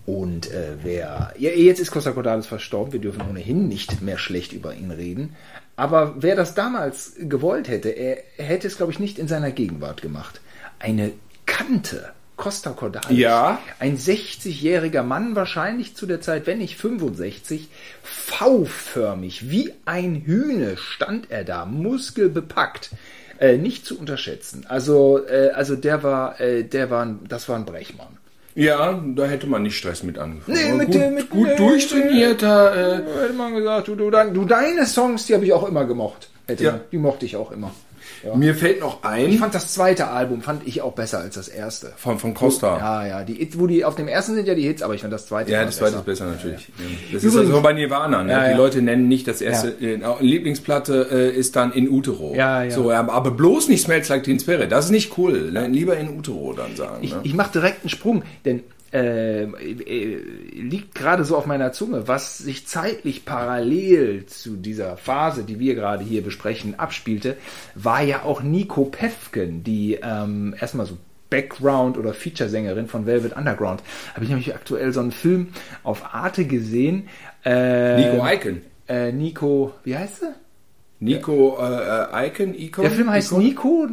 [0.08, 1.34] und äh, wer.
[1.36, 5.36] Ja, jetzt ist Costa Cordalis verstorben, wir dürfen ohnehin nicht mehr schlecht über ihn reden.
[5.76, 10.00] Aber wer das damals gewollt hätte, er hätte es, glaube ich, nicht in seiner Gegenwart
[10.00, 10.40] gemacht.
[10.78, 11.12] Eine
[11.44, 12.12] Kante.
[12.36, 13.18] Costa Cordalis.
[13.18, 13.58] Ja.
[13.80, 17.68] Ein 60-jähriger Mann, wahrscheinlich zu der Zeit, wenn nicht 65,
[18.02, 22.90] V-förmig, wie ein Hühne stand er da, muskelbepackt.
[23.40, 24.66] Äh, nicht zu unterschätzen.
[24.68, 28.17] Also, äh, also der war, äh, der war, ein, das war ein Brechmann.
[28.60, 30.58] Ja, da hätte man nicht Stress mit angefangen.
[30.58, 32.76] Nee, mit gut, der- mit- gut durchtrainierter.
[32.76, 34.10] Äh, Hätte man gesagt, du, du
[34.44, 36.28] deine Songs, die habe ich auch immer gemocht.
[36.48, 36.80] Hätte Ja.
[36.90, 37.70] die mochte ich auch immer.
[38.34, 41.46] Mir fällt noch Ich ein fand das zweite Album fand ich auch besser als das
[41.46, 41.92] erste.
[41.96, 42.78] von, von Costa.
[42.78, 45.12] Ja, ja, die, wo die auf dem ersten sind ja die Hits, aber ich fand
[45.12, 46.00] das zweite Ja, das zweite besser.
[46.00, 46.68] ist besser natürlich.
[46.68, 46.74] Ja.
[47.12, 48.22] Das Übrigens- ist also bei Nirvana.
[48.24, 48.32] Ne?
[48.32, 48.56] Ja, die ja.
[48.56, 49.68] Leute nennen nicht das erste.
[49.80, 52.34] Äh, Lieblingsplatte äh, ist dann in Utero.
[52.34, 52.70] Ja, ja.
[52.70, 54.72] So, ja, aber bloß nicht Smells Like Teen Spirit.
[54.72, 55.50] Das ist nicht cool.
[55.52, 55.68] Ne?
[55.68, 56.98] Lieber in Utero dann sagen.
[57.02, 57.20] Ich, ne?
[57.24, 60.16] ich mache direkt einen Sprung, denn äh, äh,
[60.52, 65.74] liegt gerade so auf meiner Zunge, was sich zeitlich parallel zu dieser Phase, die wir
[65.74, 67.36] gerade hier besprechen, abspielte,
[67.74, 70.96] war ja auch Nico Pefken, die ähm, erstmal so
[71.30, 73.82] Background- oder Feature-Sängerin von Velvet Underground.
[74.14, 75.48] Habe ich nämlich aktuell so einen Film
[75.82, 77.08] auf Arte gesehen.
[77.44, 78.62] Äh, Nico Eiken.
[78.88, 80.34] Äh, Nico, wie heißt sie?
[81.00, 82.82] Nico äh, äh, Eiken, Icon?
[82.82, 83.44] Der Film heißt Icon?
[83.44, 83.86] Nico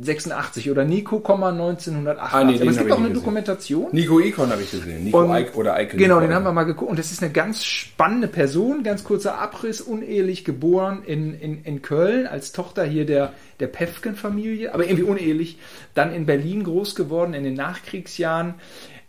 [0.00, 2.32] 1986 oder Nico, 1988.
[2.32, 3.10] Ah, nee, Aber es gibt auch eine.
[3.10, 3.88] Dokumentation.
[3.92, 5.04] Nico Icon habe ich gesehen.
[5.04, 5.98] Nico Und- Icon oder Icon.
[5.98, 6.90] Genau, Nico den haben wir mal geguckt.
[6.90, 11.82] Und das ist eine ganz spannende Person, ganz kurzer Abriss, unehelich geboren in, in, in
[11.82, 15.58] Köln, als Tochter hier der, der Pefken-Familie, aber irgendwie unehelich.
[15.94, 18.54] Dann in Berlin groß geworden in den Nachkriegsjahren.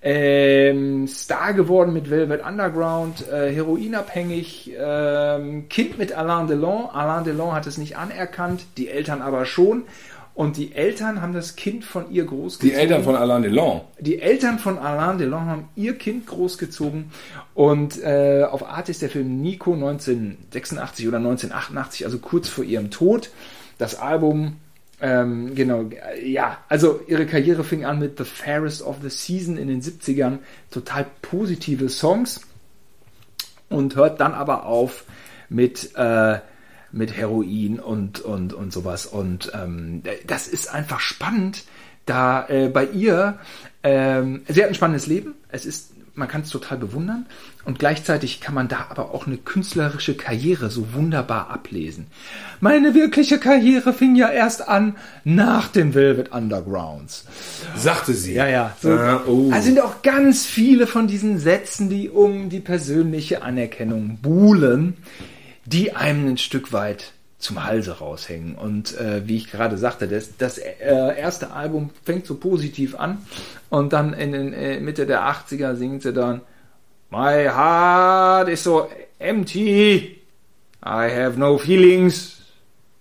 [0.04, 6.90] Ähm, Star geworden mit Velvet Underground, äh, heroinabhängig, ähm, Kind mit Alain Delon.
[6.92, 9.84] Alain Delon hat es nicht anerkannt, die Eltern aber schon.
[10.34, 12.74] Und die Eltern haben das Kind von ihr großgezogen.
[12.74, 13.82] Die Eltern von Alain Delon.
[14.00, 17.12] Die Eltern von Alain Delon haben ihr Kind großgezogen
[17.54, 22.92] und äh, auf Art ist der Film Nico 1986 oder 1988, also kurz vor ihrem
[22.92, 23.30] Tod.
[23.78, 24.58] Das Album
[25.04, 25.90] Ähm, genau,
[26.24, 30.38] ja, also ihre Karriere fing an mit The Fairest of the Season in den 70ern,
[30.70, 32.42] total positive Songs
[33.68, 35.06] und hört dann aber auf
[35.50, 36.40] mit, äh,
[36.92, 39.06] mit Heroin und, und, und sowas.
[39.06, 41.64] Und ähm, das ist einfach spannend,
[42.06, 43.38] da äh, bei ihr,
[43.84, 47.26] ähm, sie hat ein spannendes Leben, es ist, man kann es total bewundern
[47.64, 52.08] und gleichzeitig kann man da aber auch eine künstlerische Karriere so wunderbar ablesen.
[52.60, 57.26] Meine wirkliche Karriere fing ja erst an nach den Velvet Undergrounds.
[57.78, 58.34] Sagte sie.
[58.34, 58.76] Ja, ja.
[58.82, 59.50] So, Ah, oh.
[59.52, 64.98] Da sind auch ganz viele von diesen Sätzen, die um die persönliche Anerkennung buhlen,
[65.72, 68.56] die einem ein Stück weit zum Halse raushängen.
[68.56, 73.26] Und äh, wie ich gerade sagte, das, das äh, erste Album fängt so positiv an
[73.70, 76.42] und dann in, in äh, Mitte der 80er singt sie dann
[77.10, 80.22] My heart is so empty,
[80.84, 82.41] I have no feelings.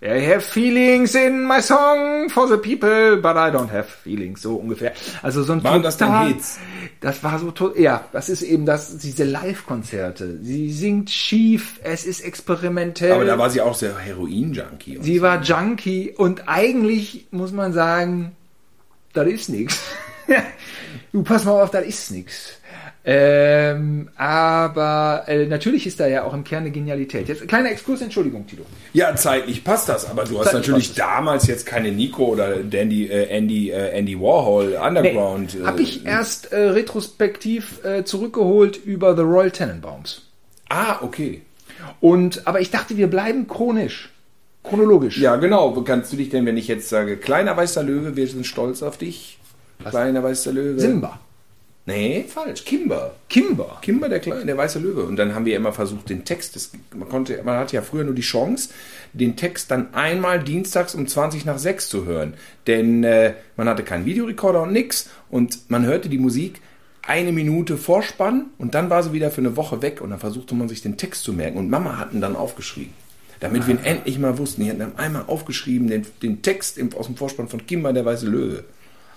[0.02, 4.54] I have feelings in my song for the people, but I don't have feelings, so
[4.54, 4.94] ungefähr.
[5.22, 6.58] Also so ein Waren das dann Hits?
[7.02, 10.38] Das war so to ja, das ist eben das diese Live-Konzerte.
[10.40, 13.12] Sie singt schief, es ist experimentell.
[13.12, 15.00] Aber da war sie auch sehr Heroin-Junkie.
[15.02, 15.22] Sie so.
[15.22, 18.34] war Junkie und eigentlich muss man sagen,
[19.12, 19.82] das ist nix.
[21.12, 22.59] du pass mal auf, das ist nix.
[23.02, 27.28] Ähm, aber äh, natürlich ist da ja auch im Kern eine Genialität.
[27.28, 28.64] Jetzt kleiner Exkurs, Entschuldigung, Tito.
[28.92, 33.06] Ja, zeitlich passt das, aber du hast Zeitlich natürlich damals jetzt keine Nico oder Dandy,
[33.06, 35.54] äh, Andy, äh, Andy Warhol Underground.
[35.54, 40.26] Nee, äh, Habe ich erst äh, retrospektiv äh, zurückgeholt über The Royal Tenenbaums.
[40.68, 41.40] Ah, okay.
[42.00, 44.10] Und aber ich dachte, wir bleiben chronisch,
[44.62, 45.16] chronologisch.
[45.18, 45.74] Ja, genau.
[45.74, 48.82] Wo kannst du dich denn, wenn ich jetzt sage, kleiner weißer Löwe, wir sind stolz
[48.82, 49.38] auf dich?
[49.88, 50.78] Kleiner weißer Löwe.
[50.78, 51.18] Simba,
[51.90, 52.64] Nee, falsch.
[52.64, 53.16] Kimber.
[53.28, 53.78] Kimber.
[53.82, 55.02] Kimber, der kleine, der weiße Löwe.
[55.02, 58.04] Und dann haben wir immer versucht, den Text, das, man konnte, man hatte ja früher
[58.04, 58.70] nur die Chance,
[59.12, 62.34] den Text dann einmal dienstags um 20 nach 6 zu hören.
[62.68, 65.10] Denn äh, man hatte keinen Videorekorder und nix.
[65.30, 66.60] Und man hörte die Musik
[67.02, 70.54] eine Minute Vorspann und dann war sie wieder für eine Woche weg und dann versuchte
[70.54, 71.58] man sich den Text zu merken.
[71.58, 72.92] Und Mama hat ihn dann aufgeschrieben.
[73.40, 74.62] Damit wir ihn endlich mal wussten.
[74.62, 78.04] Die hatten dann einmal aufgeschrieben, den, den Text im, aus dem Vorspann von Kimber, der
[78.04, 78.64] weiße Löwe.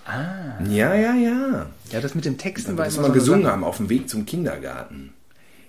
[0.06, 0.62] Ah.
[0.68, 1.66] Ja, ja, ja.
[1.90, 3.88] Ja, das mit dem Texten war Was immer wir so eine gesungen haben auf dem
[3.88, 5.12] Weg zum Kindergarten.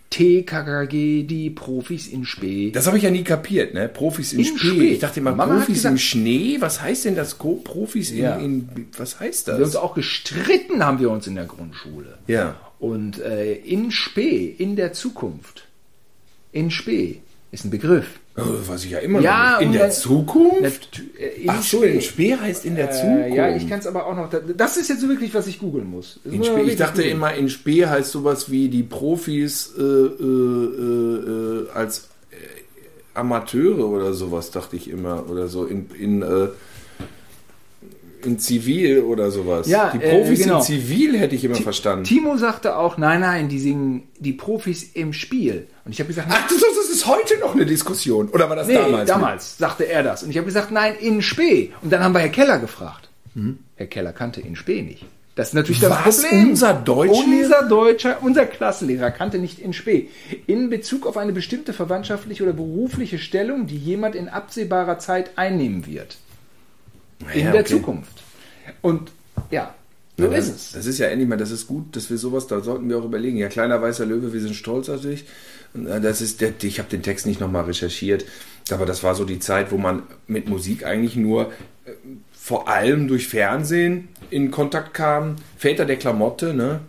[0.09, 2.71] TKKG, die Profis in Spee.
[2.71, 3.89] Das habe ich ja nie kapiert, ne?
[3.89, 4.57] Profis im In Schnee.
[4.69, 4.93] Spee.
[4.93, 6.57] Ich dachte immer, Mama Profis im gesagt- Schnee?
[6.59, 7.35] Was heißt denn das?
[7.35, 8.37] Profis in, Ja.
[8.37, 9.75] in was heißt wir uns das?
[9.75, 12.17] auch gestritten haben wir uns in der Grundschule.
[12.27, 12.55] Ja.
[12.79, 15.65] Und äh, in Spee, in der Zukunft,
[16.51, 17.21] in Spee
[17.51, 18.19] ist ein Begriff.
[18.37, 19.61] Oh, weiß ich ja immer Ja, noch.
[19.61, 20.61] In der Zukunft?
[20.61, 23.29] Nat- äh, in Ach so, in Spee heißt in der Zukunft.
[23.29, 24.29] Äh, ja, ich kann es aber auch noch.
[24.57, 26.19] Das ist jetzt wirklich, was ich googeln muss.
[26.25, 27.11] In ich dachte googeln.
[27.15, 32.35] immer, in Spee heißt sowas wie die Profis äh, äh, äh, äh, als äh,
[33.13, 35.29] Amateure oder sowas, dachte ich immer.
[35.29, 36.47] Oder so in, in, äh,
[38.25, 39.67] in Zivil oder sowas.
[39.67, 40.57] Ja, die äh, Profis genau.
[40.57, 42.03] in Zivil hätte ich immer verstanden.
[42.03, 45.67] Timo sagte auch, nein, nein, die singen die Profis im Spiel.
[45.85, 48.29] Und ich habe gesagt, Ach, das, das ist heute noch eine Diskussion.
[48.29, 49.07] Oder war das nee, damals?
[49.07, 50.23] damals, sagte er das.
[50.23, 51.71] Und ich habe gesagt, nein, in Spee.
[51.81, 53.09] Und dann haben wir Herr Keller gefragt.
[53.75, 55.05] Herr Keller kannte in Spee nicht.
[55.35, 56.21] Das ist natürlich das Was?
[56.21, 56.49] Problem.
[56.49, 57.43] Unser Deutschlehrer?
[57.43, 60.07] Unser deutscher, unser Klassenlehrer kannte nicht in Spee.
[60.47, 65.85] In Bezug auf eine bestimmte verwandtschaftliche oder berufliche Stellung, die jemand in absehbarer Zeit einnehmen
[65.85, 66.17] wird.
[67.33, 67.73] In Ja, der okay.
[67.73, 68.23] Zukunft.
[68.81, 69.11] Und
[69.51, 69.73] ja,
[70.17, 70.71] so das, ist es.
[70.73, 73.05] Das ist ja endlich mal, das ist gut, dass wir sowas, da sollten wir auch
[73.05, 73.37] überlegen.
[73.37, 75.25] Ja, kleiner weißer Löwe, wir sind stolz auf dich.
[75.73, 78.25] Äh, Das ist der, ich habe den Text nicht nochmal recherchiert,
[78.71, 81.51] aber das war so die Zeit, wo man mit Musik eigentlich nur
[81.85, 81.91] äh,
[82.33, 85.35] vor allem durch Fernsehen in Kontakt kam.
[85.57, 86.79] Väter der Klamotte, ne?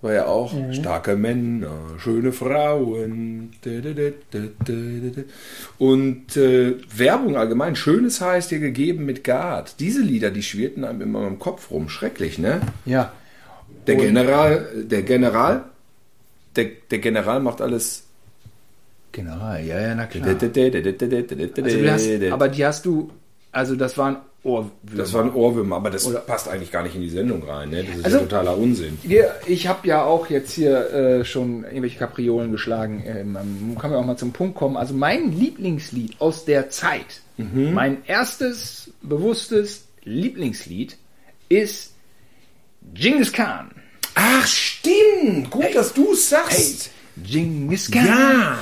[0.00, 3.50] War ja auch starke Männer, schöne Frauen.
[5.78, 9.80] Und äh, Werbung allgemein, schönes ist dir gegeben mit Gard.
[9.80, 11.88] Diese Lieder, die schwirrten einem immer im Kopf rum.
[11.88, 12.60] Schrecklich, ne?
[12.84, 13.12] Ja.
[13.88, 15.64] Der Und- General, der General,
[16.54, 18.04] der, der General macht alles.
[19.10, 20.28] General, ja, ja, na klar.
[20.28, 23.10] Also hast, aber die hast du,
[23.50, 24.70] also das waren Ohrwürmer.
[24.96, 27.70] das war ein Ohrwürmer, aber das Oder- passt eigentlich gar nicht in die Sendung rein.
[27.70, 27.82] Ne?
[27.84, 28.96] Das ist Also- ja totaler Unsinn.
[29.46, 33.02] Ich habe ja auch jetzt hier äh, schon irgendwelche Kapriolen geschlagen.
[33.04, 34.76] Ähm, man kann ja auch mal zum Punkt kommen.
[34.76, 37.72] Also mein Lieblingslied aus der Zeit, Mhm.
[37.74, 40.96] mein erstes bewusstes Lieblingslied
[41.48, 41.92] ist
[42.94, 43.70] Genghis Khan.
[44.14, 45.50] Ach, stimmt.
[45.50, 46.90] Gut, dass du es Hey, sagst.
[47.24, 48.06] Genghis Khan.
[48.06, 48.58] Ja.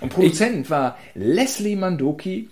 [0.00, 2.48] Und Produzent war Leslie Mandoki.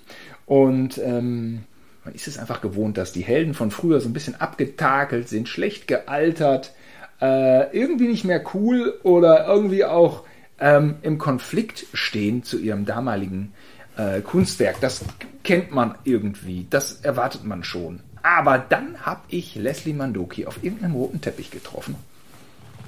[0.52, 1.64] Und ähm,
[2.04, 5.48] man ist es einfach gewohnt, dass die Helden von früher so ein bisschen abgetakelt sind,
[5.48, 6.74] schlecht gealtert,
[7.22, 10.24] äh, irgendwie nicht mehr cool oder irgendwie auch
[10.60, 13.54] ähm, im Konflikt stehen zu ihrem damaligen
[13.96, 14.78] äh, Kunstwerk.
[14.82, 15.02] Das
[15.42, 18.00] kennt man irgendwie, das erwartet man schon.
[18.22, 21.96] Aber dann habe ich Leslie Mandoki auf irgendeinem roten Teppich getroffen.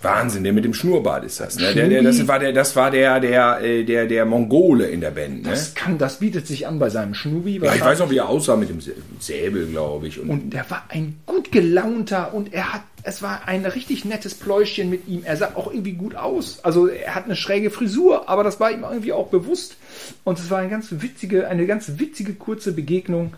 [0.05, 1.57] Wahnsinn, der mit dem Schnurrbart ist das.
[1.57, 1.75] Ne?
[1.75, 5.11] Der, der, das war der, das war der, der, äh, der, der Mongole in der
[5.11, 5.43] Band.
[5.43, 5.51] Ne?
[5.51, 7.59] Das kann, das bietet sich an bei seinem Schnubi.
[7.63, 10.21] Ja, ich weiß noch, wie er aussah mit dem Sä- Säbel, glaube ich.
[10.21, 14.35] Und, Und der war ein gut gelaunter und er hat, es war ein richtig nettes
[14.35, 15.23] Pläuschchen mit ihm.
[15.25, 16.61] Er sah auch irgendwie gut aus.
[16.63, 19.77] Also er hat eine schräge Frisur, aber das war ihm irgendwie auch bewusst.
[20.25, 23.35] Und es war eine ganz witzige, eine ganz witzige kurze Begegnung.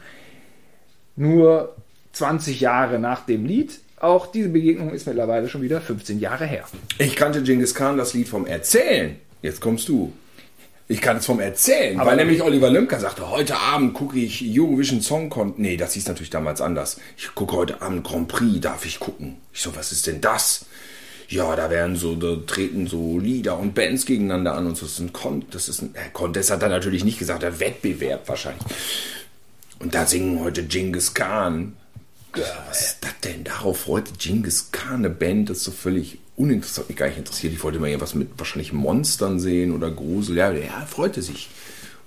[1.16, 1.74] Nur
[2.12, 3.80] 20 Jahre nach dem Lied.
[4.06, 6.64] Auch diese Begegnung ist mittlerweile schon wieder 15 Jahre her.
[6.98, 9.16] ich kannte Genghis Khan das Lied vom Erzählen.
[9.42, 10.12] Jetzt kommst du.
[10.86, 14.44] Ich kann es vom Erzählen, Aber- weil nämlich Oliver Lemke sagte, heute Abend gucke ich
[14.48, 15.58] Eurovision Song Contest.
[15.58, 17.00] Nee, das hieß natürlich damals anders.
[17.18, 19.38] Ich gucke heute Abend Grand Prix, darf ich gucken?
[19.52, 20.66] Ich so, was ist denn das?
[21.28, 24.86] Ja, da werden so, da treten so Lieder und Bands gegeneinander an und so.
[24.86, 27.58] Das ist ein Con das ist ein äh, Contest, hat er natürlich nicht gesagt, ein
[27.58, 28.62] Wettbewerb wahrscheinlich.
[29.80, 31.72] Und da singen heute Genghis Khan.
[32.68, 33.44] Was ist das denn?
[33.44, 37.52] Darauf freute Genghis Khan eine Band, das ist so völlig uninteressant, mich gar nicht interessiert.
[37.52, 40.36] Ich wollte mal irgendwas mit wahrscheinlich Monstern sehen oder Grusel.
[40.36, 41.48] Ja, der freute sich.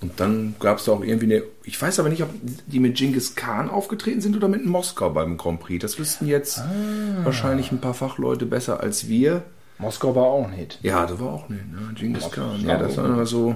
[0.02, 2.30] Und dann gab es da auch irgendwie eine, ich weiß aber nicht, ob
[2.68, 5.82] die mit Genghis Khan aufgetreten sind oder mit Moskau beim Grand Prix.
[5.82, 6.62] Das wüssten jetzt
[7.24, 9.44] wahrscheinlich ein paar Fachleute besser als wir.
[9.78, 10.80] Moskau war auch ein Hit.
[10.84, 11.94] Ja, das war auch nicht, ne?
[11.96, 12.66] Genghis Khan.
[12.66, 13.56] Ja, das war immer so,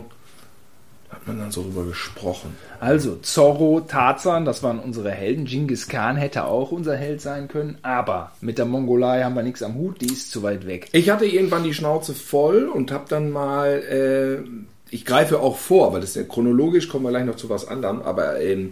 [1.23, 2.55] hat man dann so drüber gesprochen.
[2.81, 5.45] Also Zorro, Tarzan, das waren unsere Helden.
[5.45, 7.77] Genghis Khan hätte auch unser Held sein können.
[7.81, 10.89] Aber mit der Mongolei haben wir nichts am Hut, die ist zu weit weg.
[10.91, 15.93] Ich hatte irgendwann die Schnauze voll und habe dann mal, äh, ich greife auch vor,
[15.93, 18.71] weil das ist ja chronologisch, kommen wir gleich noch zu was anderem, aber ähm,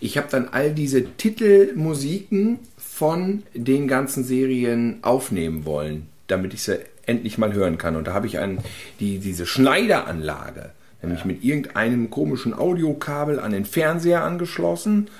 [0.00, 6.80] ich habe dann all diese Titelmusiken von den ganzen Serien aufnehmen wollen, damit ich sie
[7.06, 7.94] endlich mal hören kann.
[7.94, 8.58] Und da habe ich einen,
[8.98, 10.70] die, diese Schneideranlage,
[11.02, 15.10] nämlich mit irgendeinem komischen Audiokabel an den Fernseher angeschlossen,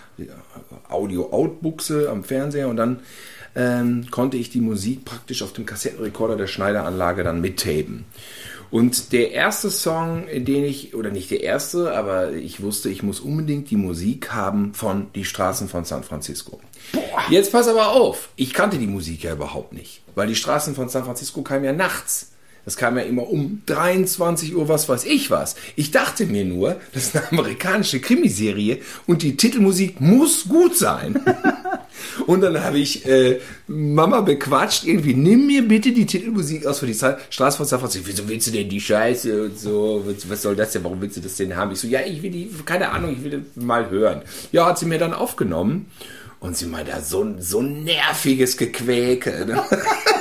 [0.88, 3.00] Audio-Out-Buchse am Fernseher und dann
[3.54, 8.04] ähm, konnte ich die Musik praktisch auf dem Kassettenrekorder der Schneideranlage dann mittapen.
[8.70, 13.20] Und der erste Song, den ich, oder nicht der erste, aber ich wusste, ich muss
[13.20, 16.58] unbedingt die Musik haben von Die Straßen von San Francisco.
[17.28, 20.88] Jetzt pass aber auf, ich kannte die Musik ja überhaupt nicht, weil die Straßen von
[20.88, 22.31] San Francisco kamen ja nachts.
[22.64, 25.56] Das kam ja immer um 23 Uhr, was weiß ich was.
[25.74, 31.20] Ich dachte mir nur, das ist eine amerikanische Krimiserie und die Titelmusik muss gut sein.
[32.26, 36.86] Und dann habe ich äh, Mama bequatscht, irgendwie, nimm mir bitte die Titelmusik aus für
[36.86, 37.18] die Zeit.
[37.30, 37.80] Straße von San.
[37.82, 40.02] Wieso willst du denn die Scheiße und so?
[40.04, 40.84] Was, was soll das denn?
[40.84, 41.72] Warum willst du das denn haben?
[41.72, 44.22] Ich so, ja, ich will die, keine Ahnung, ich will das mal hören.
[44.50, 45.86] Ja, hat sie mir dann aufgenommen.
[46.42, 49.46] Und sie meinte, so, so ein nerviges Gequäke.
[49.46, 49.62] Ne?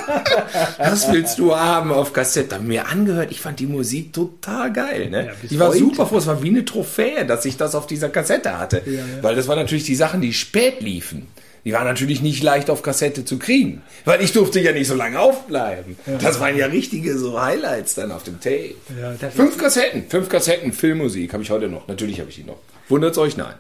[0.78, 2.56] Was willst du haben auf Kassette?
[2.56, 3.32] Hab mir angehört.
[3.32, 5.10] Ich fand die Musik total geil.
[5.10, 5.32] Ne?
[5.42, 5.80] bis die war heute.
[5.80, 6.18] super froh.
[6.20, 8.84] Es war wie eine Trophäe, dass ich das auf dieser Kassette hatte.
[9.24, 11.26] Weil das waren natürlich die Sachen, die spät liefen.
[11.66, 13.82] Die waren natürlich nicht leicht auf Kassette zu kriegen.
[14.06, 15.98] Weil ich durfte ja nicht so lange aufbleiben.
[16.22, 18.76] Das waren ja richtige so Highlights dann auf dem Tape.
[19.00, 20.06] Ja, das- fünf Kassetten.
[20.08, 21.88] Fünf Kassetten Filmmusik habe ich heute noch.
[21.88, 22.58] Natürlich habe ich die noch.
[22.90, 23.38] Wundert's euch?
[23.38, 23.54] Nein.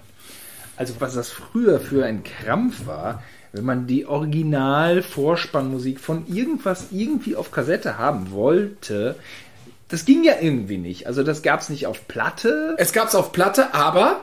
[0.81, 3.21] Also was das früher für ein Krampf war,
[3.53, 9.13] wenn man die Original-Vorspannmusik von irgendwas irgendwie auf Kassette haben wollte,
[9.89, 11.05] das ging ja irgendwie nicht.
[11.05, 14.21] Also das gab es nicht auf Platte, Es gab's auf Platte, aber,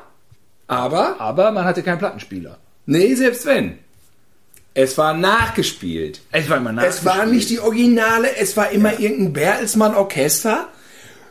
[0.66, 2.58] aber, aber man hatte keinen Plattenspieler.
[2.86, 3.78] nee, selbst wenn.
[4.74, 6.22] Es war nachgespielt.
[6.32, 10.77] Es war immer Es war nicht die Originale, es war immer irgendein Bertelsmann-Orchester, äh,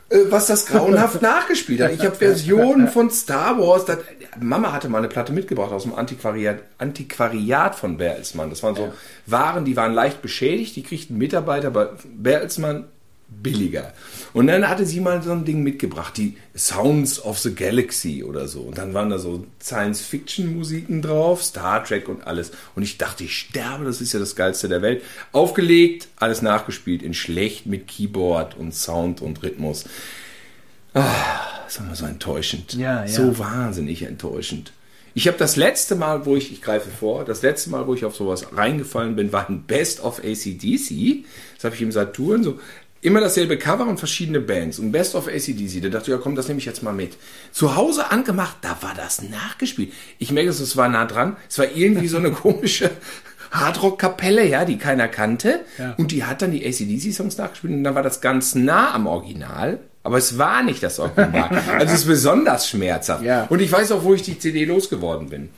[0.10, 1.92] was das grauenhaft nachgespielt hat.
[1.92, 3.86] Ich habe Versionen von Star Wars.
[3.86, 4.00] Das,
[4.40, 8.50] Mama hatte mal eine Platte mitgebracht aus dem Antiquariat, Antiquariat von Bertelsmann.
[8.50, 8.94] Das waren so
[9.26, 12.86] Waren, die waren leicht beschädigt, die kriegten Mitarbeiter bei Bertelsmann
[13.30, 13.94] billiger.
[14.34, 18.48] Und dann hatte sie mal so ein Ding mitgebracht, die Sounds of the Galaxy oder
[18.48, 18.62] so.
[18.62, 22.52] Und dann waren da so Science-Fiction-Musiken drauf, Star Trek und alles.
[22.76, 25.04] Und ich dachte, ich sterbe, das ist ja das Geilste der Welt.
[25.32, 29.86] Aufgelegt, alles nachgespielt in schlecht mit Keyboard und Sound und Rhythmus.
[30.94, 32.74] Ah, das immer so enttäuschend.
[32.74, 33.08] Ja, ja.
[33.08, 34.72] So wahnsinnig enttäuschend.
[35.14, 38.06] Ich habe das letzte Mal, wo ich, ich greife vor, das letzte Mal, wo ich
[38.06, 41.26] auf sowas reingefallen bin, war ein Best of ACDC.
[41.56, 42.60] Das habe ich im Saturn so.
[43.02, 44.80] Immer dasselbe Cover und verschiedene Bands.
[44.80, 45.82] Und Best of ACDC.
[45.82, 47.18] Da dachte ich, ja komm, das nehme ich jetzt mal mit.
[47.52, 49.94] Zu Hause angemacht, da war das nachgespielt.
[50.18, 51.38] Ich merke, es war nah dran.
[51.50, 52.90] Es war irgendwie so eine komische
[53.52, 55.62] Hardrock-Kapelle, ja, die keiner kannte.
[55.78, 55.94] Ja.
[55.98, 57.74] Und die hat dann die ACDC-Songs nachgespielt.
[57.74, 59.80] Und dann war das ganz nah am Original.
[60.04, 61.62] Aber es war nicht das Original.
[61.68, 63.24] Also es ist besonders schmerzhaft.
[63.24, 63.46] Ja.
[63.50, 65.50] Und ich weiß auch, wo ich die CD losgeworden bin.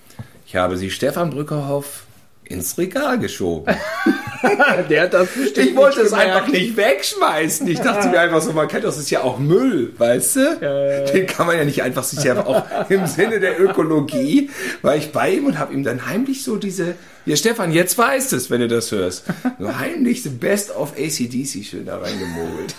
[0.45, 2.06] Ich habe sie Stefan Brückerhoff
[2.50, 3.74] ins Regal geschoben.
[4.89, 6.32] Der hat das bestimmt Ich wollte es gemerkt.
[6.36, 7.68] einfach nicht wegschmeißen.
[7.68, 11.06] Ich dachte mir einfach so, man kennt das, ist ja auch Müll, weißt du?
[11.14, 14.50] Den kann man ja nicht einfach sich ja auch im Sinne der Ökologie,
[14.82, 16.95] war ich bei ihm und habe ihm dann heimlich so diese,
[17.26, 19.26] ja Stefan, jetzt weißt es, wenn du das hörst,
[19.60, 22.76] so heimlich the Best of ACDC schön da reingemogelt.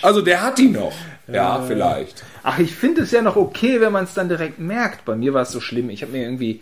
[0.00, 0.94] Also der hat die noch.
[1.26, 2.22] Ja, vielleicht.
[2.44, 5.04] Ach, ich finde es ja noch okay, wenn man es dann direkt merkt.
[5.04, 5.90] Bei mir war es so schlimm.
[5.90, 6.60] Ich habe mir irgendwie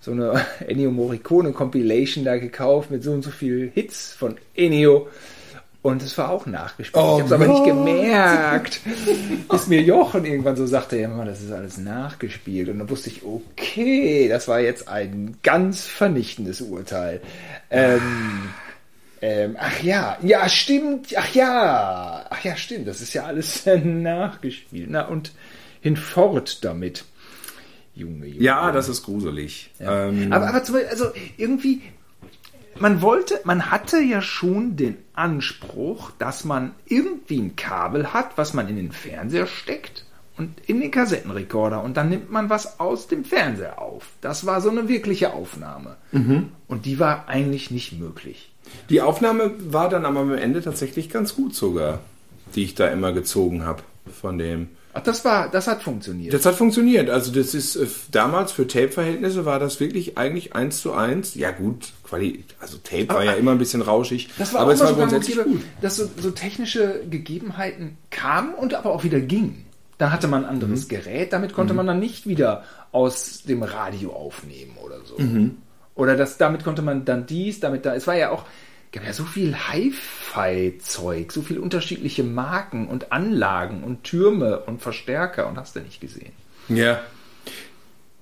[0.00, 5.08] so eine Ennio Morricone Compilation da gekauft mit so und so viel Hits von Ennio.
[5.82, 7.00] Und es war auch nachgespielt.
[7.00, 8.80] Oh ich habe es aber nicht gemerkt.
[9.48, 12.68] Bis mir Jochen irgendwann so sagte, ja, das ist alles nachgespielt.
[12.68, 17.20] Und dann wusste ich, okay, das war jetzt ein ganz vernichtendes Urteil.
[17.70, 18.48] Ähm,
[19.22, 24.88] ähm, ach ja, ja, stimmt, ach ja, ach ja, stimmt, das ist ja alles nachgespielt.
[24.90, 25.30] Na und
[25.80, 27.04] hinfort damit.
[27.96, 28.42] Junge, Junge.
[28.44, 29.70] Ja, das ist gruselig.
[29.80, 31.82] Ähm, Aber, aber zum Beispiel, also irgendwie,
[32.78, 38.54] man wollte, man hatte ja schon den Anspruch, dass man irgendwie ein Kabel hat, was
[38.54, 40.04] man in den Fernseher steckt
[40.36, 44.08] und in den Kassettenrekorder und dann nimmt man was aus dem Fernseher auf.
[44.20, 45.96] Das war so eine wirkliche Aufnahme.
[46.68, 48.52] Und die war eigentlich nicht möglich.
[48.90, 52.00] die Aufnahme war dann aber am Ende tatsächlich ganz gut sogar,
[52.54, 53.82] die ich da immer gezogen habe
[54.20, 54.68] von dem.
[54.96, 56.32] Ach, das war, das hat funktioniert.
[56.32, 57.10] Das hat funktioniert.
[57.10, 61.34] Also das ist äh, damals für Tape-Verhältnisse war das wirklich eigentlich eins zu eins.
[61.34, 64.80] Ja gut, Quali also Tape war ja immer ein bisschen rauschig, Das war aber es
[64.80, 65.62] war so grundsätzlich gut.
[65.82, 69.66] dass so, so technische Gegebenheiten kamen und aber auch wieder gingen.
[69.98, 70.88] Dann hatte man ein anderes Mhm.
[70.88, 75.18] Gerät, damit konnte man dann nicht wieder aus dem Radio aufnehmen oder so.
[75.18, 75.56] Mhm.
[75.94, 77.94] Oder das, damit konnte man dann dies, damit da.
[77.94, 78.44] Es war ja auch,
[78.96, 85.48] gab ja so viel Hi-Fi-Zeug, so viel unterschiedliche Marken und Anlagen und Türme und Verstärker
[85.48, 86.32] und hast du nicht gesehen.
[86.68, 87.02] Ja.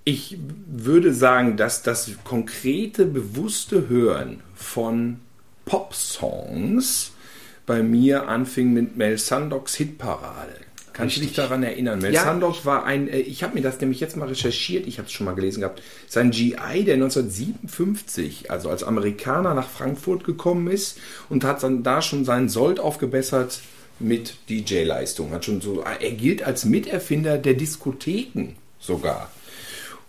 [0.03, 5.21] Ich würde sagen, dass das konkrete, bewusste Hören von
[5.65, 7.13] Pop-Songs
[7.67, 10.64] bei mir anfing mit Mel Sandocks Hitparade.
[10.95, 11.99] Kannst du dich daran erinnern?
[11.99, 12.23] Mel Ja.
[12.23, 15.13] Sandock war ein, äh, ich habe mir das nämlich jetzt mal recherchiert, ich habe es
[15.13, 20.99] schon mal gelesen gehabt, sein GI, der 1957, also als Amerikaner nach Frankfurt gekommen ist
[21.29, 23.61] und hat dann da schon seinen Sold aufgebessert
[23.99, 25.33] mit DJ-Leistung.
[25.33, 29.31] Hat schon so, er gilt als Miterfinder der Diskotheken sogar.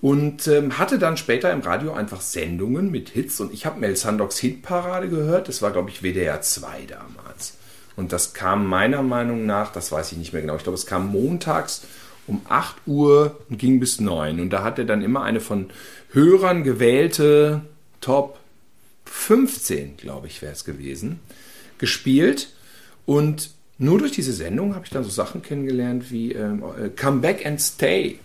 [0.02, 3.40] Und ähm, hatte dann später im Radio einfach Sendungen mit Hits.
[3.40, 5.48] Und ich habe Mel Sandocks Hitparade gehört.
[5.48, 7.56] Das war, glaube ich, WDR 2 damals.
[7.96, 10.86] Und das kam meiner Meinung nach, das weiß ich nicht mehr genau, ich glaube, es
[10.86, 11.84] kam montags
[12.28, 14.40] um 8 Uhr und ging bis 9.
[14.40, 15.70] Und da hat er dann immer eine von
[16.12, 17.62] Hörern gewählte
[18.02, 18.40] Top
[19.06, 21.20] 15, glaube ich, wäre es gewesen,
[21.78, 22.50] gespielt.
[23.06, 27.20] Und nur durch diese Sendung habe ich dann so Sachen kennengelernt wie ähm, äh, Come
[27.20, 28.20] Back and Stay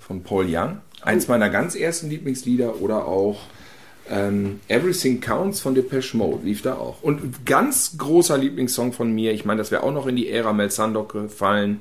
[0.00, 0.78] von Paul Young.
[1.02, 3.40] Eins meiner ganz ersten Lieblingslieder oder auch
[4.10, 7.02] ähm, Everything Counts von Depeche Mode lief da auch.
[7.02, 10.28] Und ein ganz großer Lieblingssong von mir, ich meine, das wäre auch noch in die
[10.30, 11.80] Ära Mel Sandock gefallen,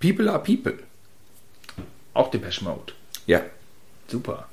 [0.00, 0.78] People are People.
[2.14, 2.92] Auch Depeche Mode.
[3.26, 3.42] Ja,
[4.08, 4.48] Super.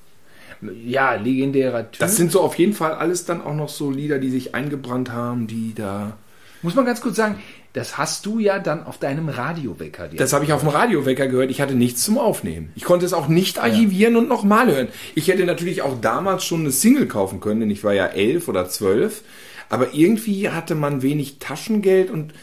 [0.86, 2.00] Ja, legendärer Typ.
[2.00, 5.12] das sind so auf jeden Fall alles dann auch noch so Lieder, die sich eingebrannt
[5.12, 6.18] haben, die da...
[6.62, 7.40] Muss man ganz kurz sagen,
[7.74, 10.08] das hast du ja dann auf deinem Radiowecker.
[10.10, 11.50] Das habe ich auf dem Radiowecker gehört.
[11.50, 12.72] Ich hatte nichts zum Aufnehmen.
[12.76, 14.88] Ich konnte es auch nicht archivieren und nochmal hören.
[15.16, 18.48] Ich hätte natürlich auch damals schon eine Single kaufen können, denn ich war ja elf
[18.48, 19.24] oder zwölf.
[19.70, 22.34] Aber irgendwie hatte man wenig Taschengeld und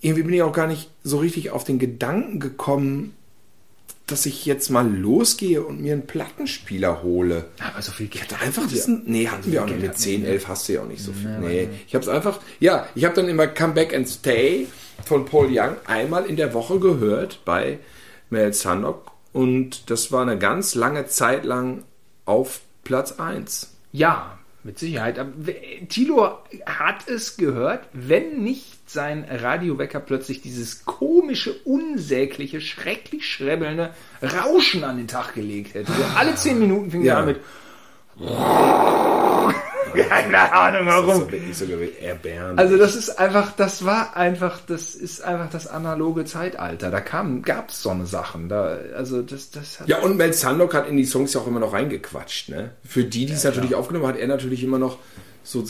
[0.00, 3.14] irgendwie bin ich auch gar nicht so richtig auf den Gedanken gekommen,
[4.06, 7.46] dass ich jetzt mal losgehe und mir einen Plattenspieler hole.
[7.60, 8.32] Aber so viel Geld.
[8.42, 9.00] Einfach hatten das, wir.
[9.04, 9.80] nee, hatten wir auch nicht.
[9.80, 11.38] Mit hatten 10, wir 11 hast du ja auch nicht so viel.
[11.38, 14.66] Nee, ich habe es einfach, ja, ich habe dann immer Come Back and Stay
[15.04, 17.78] von Paul Young einmal in der Woche gehört bei
[18.30, 21.84] Mel Sandock und das war eine ganz lange Zeit lang
[22.24, 23.74] auf Platz 1.
[23.92, 25.18] Ja, mit Sicherheit.
[25.18, 25.32] Aber
[25.88, 33.90] Tilo hat es gehört, wenn nicht sein Radiowecker plötzlich dieses komische, unsägliche, schrecklich schrebbelnde
[34.22, 35.92] Rauschen an den Tag gelegt hätte.
[35.92, 37.14] So alle zehn Minuten fing Ja.
[37.14, 37.40] er an mit.
[39.94, 41.28] Keine Ahnung warum.
[42.56, 46.90] Also das ist einfach, das war einfach, das ist einfach das analoge Zeitalter.
[46.90, 48.48] Da kam, gab's so eine Sachen.
[48.48, 51.46] Da, also das, das hat Ja, und Mel Sandock hat in die Songs ja auch
[51.46, 52.48] immer noch reingequatscht.
[52.48, 52.70] Ne?
[52.84, 54.98] Für die, die es natürlich aufgenommen hat, er natürlich immer noch,
[55.44, 55.64] so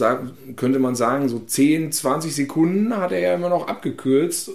[0.57, 4.51] könnte man sagen, so 10, 20 Sekunden hat er ja immer noch abgekürzt,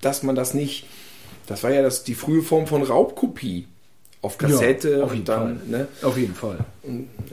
[0.00, 0.86] dass man das nicht,
[1.46, 3.66] das war ja das, die frühe Form von Raubkopie
[4.22, 5.68] auf Kassette Ja, auf jeden und dann, Fall.
[5.68, 5.88] ne?
[6.02, 6.58] Auf jeden Fall.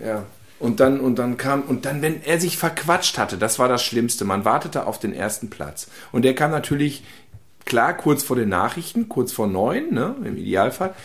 [0.03, 0.23] Ja.
[0.59, 3.83] Und dann, und dann kam, und dann, wenn er sich verquatscht hatte, das war das
[3.83, 4.25] Schlimmste.
[4.25, 5.87] Man wartete auf den ersten Platz.
[6.11, 7.03] Und der kam natürlich,
[7.65, 10.95] klar, kurz vor den Nachrichten, kurz vor neun, ne, im Idealfall.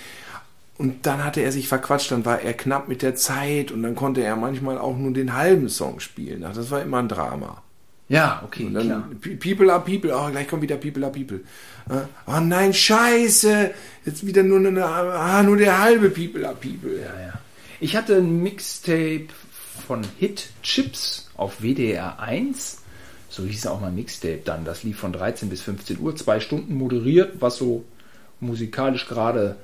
[0.83, 3.95] Und dann hatte er sich verquatscht, dann war er knapp mit der Zeit und dann
[3.95, 6.45] konnte er manchmal auch nur den halben Song spielen.
[6.45, 7.63] Ach, das war immer ein Drama.
[8.09, 9.09] Ja, okay, Und dann klar.
[9.21, 11.41] Pe- People are People, oh, gleich kommt wieder People are People.
[12.27, 13.71] Oh nein, scheiße,
[14.05, 16.99] jetzt wieder nur, eine, ah, nur der halbe People are People.
[17.01, 17.33] Ja, ja.
[17.79, 19.29] Ich hatte ein Mixtape
[19.87, 22.79] von Hit Chips auf WDR 1.
[23.29, 24.65] So hieß auch mal Mixtape dann.
[24.65, 27.85] Das lief von 13 bis 15 Uhr, zwei Stunden moderiert, was so
[28.41, 29.57] musikalisch gerade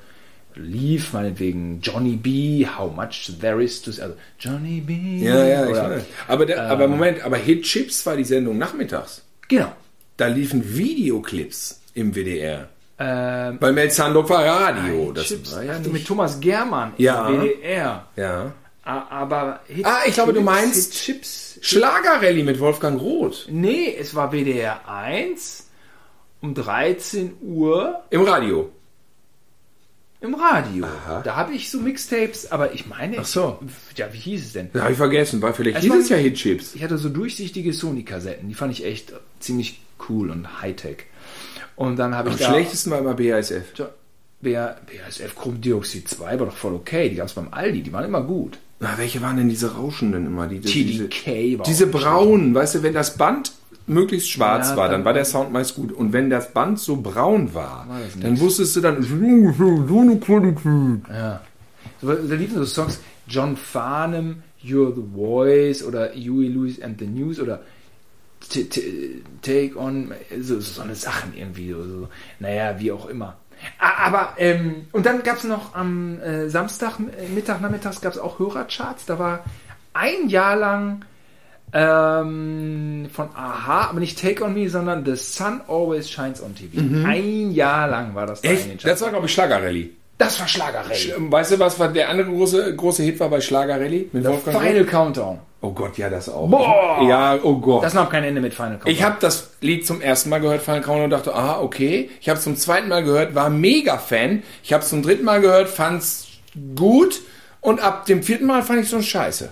[0.58, 5.18] lief, meinetwegen Johnny B, How Much There Is to Also Johnny B.
[5.24, 6.02] Ja, ja, ich oder- weiß.
[6.28, 9.22] Aber, der, aber Moment, aber Hit Chips war die Sendung nachmittags.
[9.48, 9.72] Genau.
[10.16, 12.68] Da liefen Videoclips im WDR.
[12.98, 15.12] Ähm, Bei Mel Sandok war Radio.
[15.12, 15.54] Das Chips.
[15.54, 17.28] war ja Ach, mit Thomas Germann im Ja.
[17.30, 18.06] WDR.
[18.16, 18.52] Ja.
[18.82, 21.58] Aber Hit Ah, ich glaube, du Chips, meinst- Hit Chips.
[21.60, 23.46] Schlagerrallye mit Wolfgang Roth.
[23.50, 25.66] Nee, es war WDR 1
[26.40, 28.70] um 13 Uhr Im Radio.
[30.20, 30.86] Im Radio.
[31.24, 33.58] Da habe ich so Mixtapes, aber ich meine, Ach so.
[33.96, 34.70] ja, wie hieß es denn?
[34.72, 36.74] Das habe ich vergessen, weil vielleicht Es hieß war- es ja Hit Chips.
[36.74, 41.04] Ich hatte so durchsichtige Sony-Kassetten, die fand ich echt ziemlich cool und Hightech.
[41.76, 43.72] Und dann habe ich Am da schlechtesten war immer BASF.
[44.40, 48.22] BASF Chromdioxid 2 war doch voll okay, die gab es beim Aldi, die waren immer
[48.22, 48.58] gut.
[48.80, 50.46] Na, welche waren denn diese Rauschenden immer?
[50.46, 53.52] Die, diese, TDK war diese braunen, weißt du, wenn das Band
[53.88, 55.92] möglichst schwarz Ja, war, dann dann- war der Sound meist gut.
[55.92, 59.14] Und wenn das Band so braun war, War dann wusstest du dann, So
[60.00, 61.02] eine Qualität.
[61.10, 61.40] Ja.
[62.00, 67.06] So, da liefen so Songs, John Farnham, You're the Voice oder Huey Lewis and the
[67.06, 67.60] News oder
[68.50, 71.70] T- T- Take on, so, so eine Sachen irgendwie.
[71.72, 72.08] So, so.
[72.38, 73.36] Naja, wie auch immer.
[73.80, 78.12] A- Aber, ähm, und dann gab es noch am äh, Samstag, äh, Mittag, Nachmittags gab
[78.12, 79.06] es auch Hörercharts.
[79.06, 79.44] Da war
[79.92, 81.04] ein Jahr lang
[81.72, 86.78] ähm, von Aha, aber nicht Take on Me, sondern The Sun Always Shines on TV.
[87.06, 88.72] Ein Jahr lang war das da in den Mhm.
[88.74, 88.86] echt?
[88.86, 89.90] Das war, glaube ich, Schlagerrallye.
[90.18, 91.14] Das war Schlagerrallye.
[91.18, 94.08] Weißt du, was war der andere große, große Hit war bei Schlagerrallye?
[94.12, 94.88] Mit Wolfgang Final Roth?
[94.90, 95.38] Countdown.
[95.60, 96.48] Oh Gott, ja, das auch.
[96.48, 97.04] Boah!
[97.08, 97.82] Ja, oh Gott.
[97.84, 98.92] Das nahm kein Ende mit Final Countdown.
[98.92, 102.10] Ich habe das Lied zum ersten Mal gehört, Final Countdown, und dachte, aha, okay.
[102.20, 104.42] Ich habe es zum zweiten Mal gehört, war mega Fan.
[104.62, 106.26] Ich habe es zum dritten Mal gehört, fand's
[106.76, 107.20] gut.
[107.60, 109.50] Und ab dem vierten Mal fand ich so scheiße.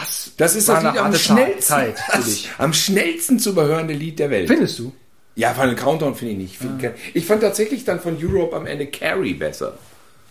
[0.00, 2.50] Das, Das ist das eine Lied am schnellsten, Zeit für das dich.
[2.58, 4.48] am schnellsten zu überhörende Lied der Welt.
[4.48, 4.92] Findest du?
[5.34, 6.52] Ja, Final Countdown finde ich nicht.
[6.54, 9.74] Ich find- Ich fand tatsächlich dann von Europe am Ende Carrie besser.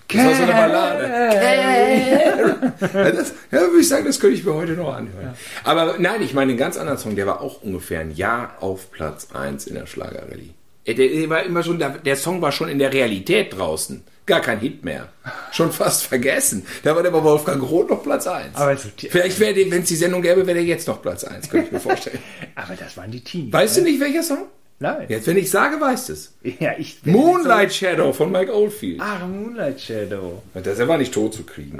[0.10, 1.04] Das war so eine Ballade.
[1.06, 5.34] Ja, das, ja, würde ich sagen, das könnte ich mir heute noch anhören.
[5.64, 8.92] Aber nein, ich meine einen ganz anderen Song, der war auch ungefähr ein Jahr auf
[8.92, 10.52] Platz 1 in der Schlagerrallye.
[10.86, 14.04] Der, der war immer schon, der, der Song war schon in der Realität draußen.
[14.28, 15.08] Gar kein Hit mehr.
[15.52, 16.66] Schon fast vergessen.
[16.84, 18.56] Da war der bei Wolfgang Roth noch Platz 1.
[18.56, 21.50] Aber so- Vielleicht wäre, wenn es die Sendung gäbe, wäre der jetzt noch Platz 1,
[21.50, 22.20] könnte ich mir vorstellen.
[22.56, 23.52] Aber das waren die Teenies.
[23.54, 24.46] Weißt du nicht, welcher Song?
[24.80, 25.08] Nein.
[25.10, 26.34] Jetzt, wenn ich sage, weißt du es.
[26.60, 27.00] Ja, ich.
[27.04, 29.02] Moonlight Shadow von Mike Oldfield.
[29.02, 30.44] Ah, Moonlight Shadow.
[30.54, 31.80] Der war nicht tot zu kriegen.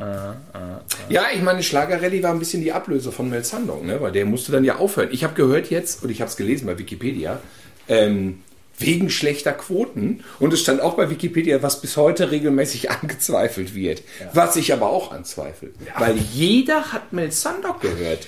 [1.10, 4.02] Ja, ich meine, Schlagerrallye war ein bisschen die Ablöse von Mel Sandong, ne?
[4.02, 5.10] weil der musste dann ja aufhören.
[5.12, 7.40] Ich habe gehört jetzt, und ich habe es gelesen bei Wikipedia,
[7.88, 8.42] ähm,
[8.78, 14.04] wegen schlechter Quoten, und es stand auch bei Wikipedia, was bis heute regelmäßig angezweifelt wird,
[14.34, 15.70] was ich aber auch anzweifle.
[15.98, 18.28] Weil jeder hat Mel Sandong gehört.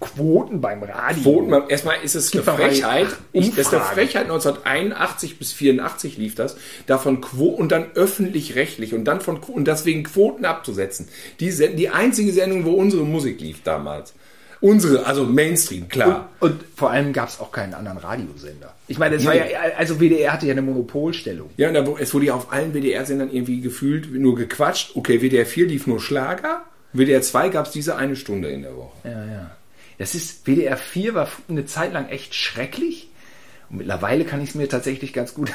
[0.00, 1.22] Quoten beim Radio.
[1.22, 3.08] Quoten, erstmal ist es eine Frechheit.
[3.32, 3.82] Ich, das ist eine.
[3.84, 4.24] Frechheit.
[4.24, 6.56] 1981 bis 84 lief das.
[6.86, 11.08] Davon Quo und dann öffentlich-rechtlich und dann von und deswegen Quoten abzusetzen.
[11.40, 14.14] Die, die einzige Sendung, wo unsere Musik lief damals.
[14.60, 16.30] Unsere, also Mainstream, klar.
[16.40, 18.74] Und vor allem gab es auch keinen anderen Radiosender.
[18.88, 19.44] Ich meine, es war ja,
[19.76, 21.50] also WDR hatte ja eine Monopolstellung.
[21.56, 24.96] Ja, und da, es wurde ja auf allen WDR-Sendern irgendwie gefühlt nur gequatscht.
[24.96, 26.62] Okay, WDR 4 lief nur Schlager.
[26.92, 28.96] WDR 2 gab es diese eine Stunde in der Woche.
[29.04, 29.50] Ja, ja.
[29.98, 33.08] Das ist, WDR 4 war eine Zeit lang echt schrecklich.
[33.68, 35.50] Und mittlerweile kann ich es mir tatsächlich ganz gut.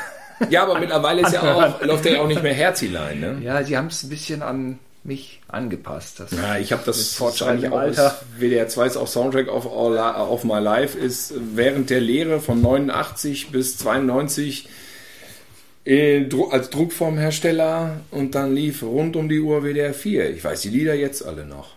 [0.49, 3.38] Ja, aber mittlerweile ist ja auch, läuft ja auch nicht mehr Herzilein, ne?
[3.43, 6.20] ja, sie haben es ein bisschen an mich angepasst.
[6.20, 8.20] Das Ja, ich habe das fortschreitendem auch Alter.
[8.38, 12.62] WDR 2 ist auch Soundtrack of, All, of My Life ist während der Lehre von
[12.62, 14.70] 89 bis 92
[15.86, 20.30] äh, als Druckformhersteller und dann lief rund um die Uhr WDR 4.
[20.36, 21.76] Ich weiß die Lieder jetzt alle noch.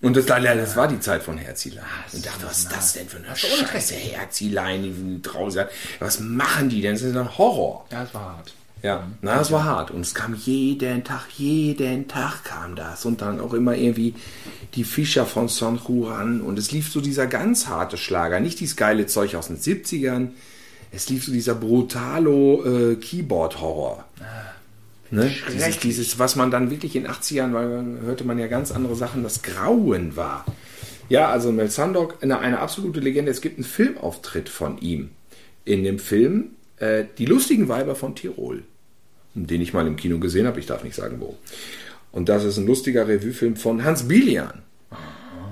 [0.00, 1.84] Und das, das war die Zeit von Herzilein.
[2.12, 3.94] Und dachte, was ist das denn für eine Scheiße?
[3.94, 5.64] Herzilein, die draußen.
[5.98, 6.92] Was machen die denn?
[6.92, 7.84] Das ist ein Horror.
[7.90, 8.52] ja, es war hart.
[8.82, 9.90] Ja, na, das war hart.
[9.90, 13.04] Und es kam jeden Tag, jeden Tag kam das.
[13.04, 14.14] Und dann auch immer irgendwie
[14.74, 16.40] die Fischer von Son Juan.
[16.40, 18.40] Und es lief so dieser ganz harte Schlager.
[18.40, 20.28] Nicht dieses geile Zeug aus den 70ern.
[20.92, 24.04] Es lief so dieser brutalo äh, Keyboard-Horror.
[25.10, 25.30] Ne?
[25.52, 28.94] Dieses, dieses, was man dann wirklich in 80ern, weil dann hörte man ja ganz andere
[28.94, 30.44] Sachen, das Grauen war.
[31.08, 33.30] Ja, also Mel Sandok, eine, eine absolute Legende.
[33.30, 35.10] Es gibt einen Filmauftritt von ihm.
[35.64, 36.50] In dem Film
[36.80, 38.62] äh, Die lustigen Weiber von Tirol.
[39.34, 40.58] den ich mal im Kino gesehen habe.
[40.58, 41.36] Ich darf nicht sagen, wo.
[42.10, 44.62] Und das ist ein lustiger Revuefilm von Hans Bilian.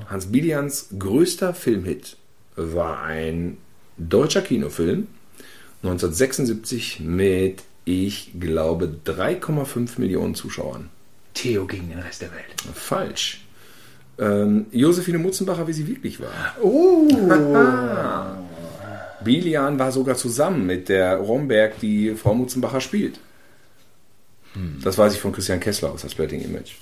[0.09, 2.16] Hans Bilians größter Filmhit
[2.57, 3.59] war ein
[3.99, 5.07] deutscher Kinofilm
[5.83, 10.89] 1976 mit, ich glaube, 3,5 Millionen Zuschauern.
[11.35, 12.55] Theo gegen den Rest der Welt.
[12.74, 13.43] Falsch.
[14.18, 16.57] Ähm, Josephine Mutzenbacher, wie sie wirklich war.
[16.62, 17.07] Oh.
[19.27, 23.20] Bilian war sogar zusammen mit der Romberg, die Frau Mutzenbacher spielt.
[24.83, 26.72] Das weiß ich von Christian Kessler aus, das Splitting Image.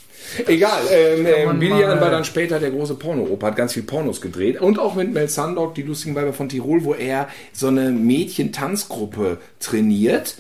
[0.47, 4.61] Egal, ähm, ähm, Bilian war dann später der große Porno-Opa, hat ganz viel Pornos gedreht.
[4.61, 9.39] Und auch mit Mel Sandok, die lustigen Weiber von Tirol, wo er so eine Mädchen-Tanzgruppe
[9.61, 10.37] trainiert.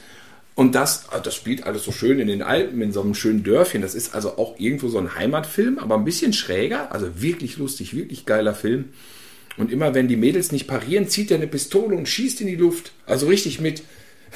[0.54, 3.42] Und das, ah, das spielt alles so schön in den Alpen, in so einem schönen
[3.42, 3.82] Dörfchen.
[3.82, 6.92] Das ist also auch irgendwo so ein Heimatfilm, aber ein bisschen schräger.
[6.92, 8.90] Also wirklich lustig, wirklich geiler Film.
[9.56, 12.56] Und immer wenn die Mädels nicht parieren, zieht er eine Pistole und schießt in die
[12.56, 12.92] Luft.
[13.06, 13.82] Also richtig mit,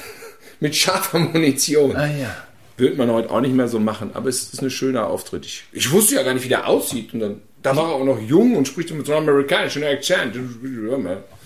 [0.59, 1.95] mit scharfer Munition.
[1.95, 2.35] Ah ja.
[2.77, 5.45] Wird man heute auch nicht mehr so machen, aber es ist ein schöner Auftritt.
[5.45, 7.13] Ich, ich wusste ja gar nicht, wie der aussieht.
[7.13, 10.33] Und dann, da war er auch noch jung und spricht mit so einem amerikanischen Akzent.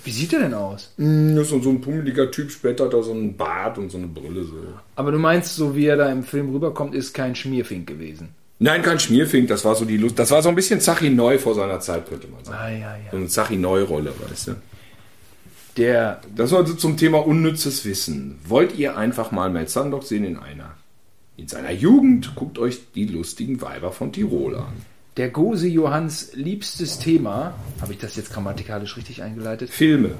[0.03, 0.93] Wie sieht er denn aus?
[0.97, 3.97] Mm, ist so so ein pummeliger Typ, später hat er so einen Bart und so
[3.97, 4.43] eine Brille.
[4.43, 4.53] So.
[4.95, 8.35] Aber du meinst, so wie er da im Film rüberkommt, ist kein Schmierfink gewesen.
[8.59, 10.17] Nein, kein Schmierfink, das war so die Lust.
[10.19, 12.57] Das war so ein bisschen Zachi Neu vor seiner Zeit, könnte man sagen.
[12.61, 13.21] Ah ja, So ja.
[13.21, 14.55] eine Zachi Neu-Rolle, weißt du?
[15.77, 18.39] Der Das war so zum Thema unnützes Wissen.
[18.45, 20.75] Wollt ihr einfach mal Mel Sandok sehen in einer?
[21.35, 24.73] In seiner Jugend guckt euch die lustigen Weiber von Tirol an.
[25.17, 30.11] Der Gose Johanns liebstes Thema, habe ich das jetzt grammatikalisch richtig eingeleitet, Filme.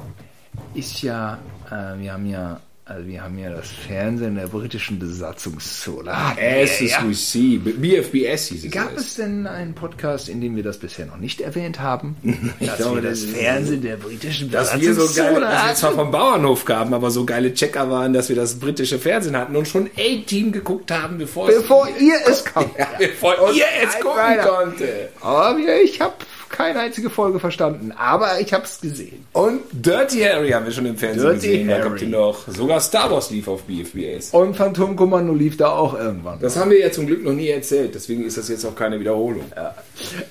[0.74, 6.12] ist ja, äh, wir haben ja, also wir haben ja das Fernsehen der britischen Besatzungszone.
[6.12, 7.00] Ah, As ja.
[7.02, 8.72] BFBS hieß es.
[8.72, 12.18] Gab es denn einen Podcast, in dem wir das bisher noch nicht erwähnt haben?
[12.60, 15.92] dass glaube, wir das Fernsehen der britischen dass wir so geile, Besatzungszone dass wir zwar
[15.94, 19.66] vom Bauernhof kamen, aber so geile Checker waren, dass wir das britische Fernsehen hatten und
[19.68, 22.78] schon A-Team geguckt haben, bevor, Bevor es, ihr es kommt.
[22.78, 24.44] ja, bevor ihr es gucken weiter.
[24.44, 25.10] konnte.
[25.22, 26.16] Aber ich habe
[26.54, 29.26] keine einzige Folge verstanden, aber ich habe es gesehen.
[29.34, 31.68] Und Dirty Harry haben wir schon im Fernsehen Dirty gesehen.
[31.68, 31.84] Da Harry.
[31.90, 32.48] kommt ihr noch.
[32.48, 34.30] Sogar Star Wars lief auf BFBS.
[34.32, 36.40] Und Phantomkommando lief da auch irgendwann.
[36.40, 39.00] Das haben wir ja zum Glück noch nie erzählt, deswegen ist das jetzt auch keine
[39.00, 39.44] Wiederholung.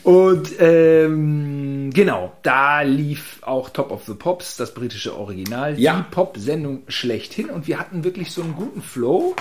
[0.03, 5.97] Und ähm, genau, da lief auch Top of the Pops, das britische Original, Ja.
[6.09, 7.51] die Pop-Sendung schlechthin.
[7.51, 9.35] Und wir hatten wirklich so einen guten Flow.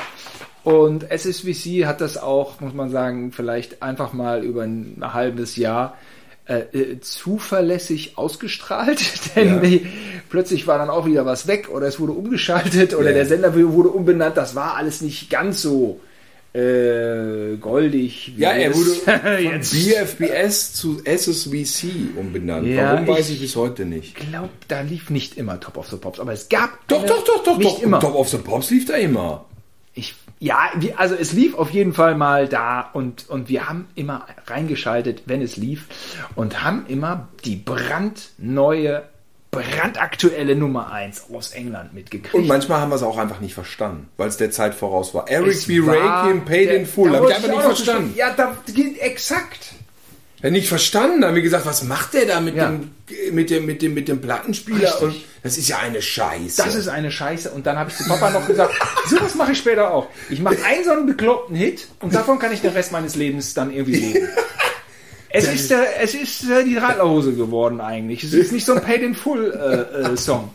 [0.64, 5.98] Und SSVC hat das auch, muss man sagen, vielleicht einfach mal über ein halbes Jahr
[6.46, 9.02] äh, äh, zuverlässig ausgestrahlt,
[9.36, 9.80] denn Ja.
[10.30, 13.14] plötzlich war dann auch wieder was weg oder es wurde umgeschaltet oder Ja.
[13.16, 14.38] der Sender wurde umbenannt.
[14.38, 16.00] Das war alles nicht ganz so
[16.54, 18.34] äh, goldig.
[18.36, 19.14] wie Ja, er wurde von
[19.62, 22.68] BFBS zu SSVC umbenannt.
[22.68, 24.18] Ja, Warum weiß ich- bis heute nicht.
[24.20, 27.24] Ich glaube, da lief nicht immer Top of the Pops, aber es gab Doch, doch,
[27.24, 27.82] doch, doch, nicht doch.
[27.84, 28.00] immer.
[28.00, 29.46] Top of the Pops lief da immer.
[29.94, 34.26] Ich, ja, also es lief auf jeden Fall mal da und und wir haben immer
[34.48, 35.86] reingeschaltet, wenn es lief
[36.36, 39.04] und haben immer die brandneue,
[39.52, 42.34] brandaktuelle Nummer 1 aus England mitgekriegt.
[42.34, 45.30] Und manchmal haben wir es auch einfach nicht verstanden, weil es der Zeit voraus war.
[45.30, 45.86] Eric B.
[45.86, 47.16] war Rakim, Paid in Full.
[47.16, 48.14] Habe ich einfach nicht verstanden.
[48.16, 49.76] Ja, da geht exakt.
[50.44, 51.22] Nicht verstanden.
[51.22, 52.70] Da haben wir gesagt, was macht der da mit, Ja.
[52.72, 52.90] dem,
[53.32, 54.88] mit, dem, mit, dem, mit dem Plattenspieler?
[54.90, 55.02] Richtig.
[55.02, 56.64] Und das ist ja eine Scheiße.
[56.64, 57.52] Das ist eine Scheiße.
[57.52, 58.74] Und dann habe ich zu Papa noch gesagt,
[59.08, 60.08] sowas mache ich später auch.
[60.30, 63.54] Ich mache einen so einen bekloppten Hit und davon kann ich den Rest meines Lebens
[63.54, 64.28] dann irgendwie leben.
[65.34, 68.22] Es ist, der, es ist äh, die Radlerhose geworden eigentlich.
[68.22, 70.50] Es ist nicht so ein Paid in Full äh, äh, Song.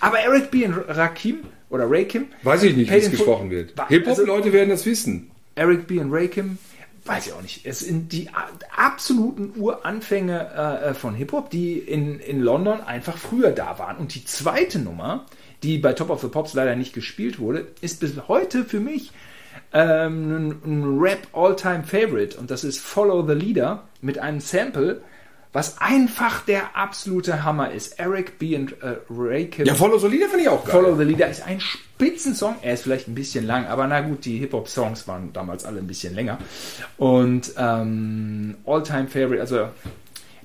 [0.00, 0.64] Aber Eric B.
[0.64, 2.26] und Rakim oder Rakim.
[2.42, 3.74] Weiß ich nicht, wie es gesprochen wird.
[3.88, 5.30] Hip-Hop-Leute werden das wissen.
[5.54, 6.00] Eric B.
[6.00, 6.58] und Rakim,
[7.06, 7.64] weiß ich auch nicht.
[7.64, 8.30] Es sind die
[8.74, 13.96] absoluten Uranfänge äh, äh, von Hip-Hop, die in, in London einfach früher da waren.
[13.96, 15.26] Und die zweite Nummer,
[15.62, 19.12] die bei Top of the Pops leider nicht gespielt wurde, ist bis heute für mich
[19.72, 22.38] ähm, ein, ein Rap All-Time Favorite.
[22.38, 25.02] Und das ist Follow the Leader mit einem Sample,
[25.52, 27.98] was einfach der absolute Hammer ist.
[27.98, 28.56] Eric B.
[28.56, 29.66] und äh, Rakim.
[29.66, 30.72] Ja, Follow Solida finde ich auch geil.
[30.72, 32.56] Follow the Leader ist ein Spitzensong.
[32.62, 35.86] Er ist vielleicht ein bisschen lang, aber na gut, die Hip-Hop-Songs waren damals alle ein
[35.86, 36.38] bisschen länger.
[36.98, 39.68] Und ähm, All-Time Favorite, also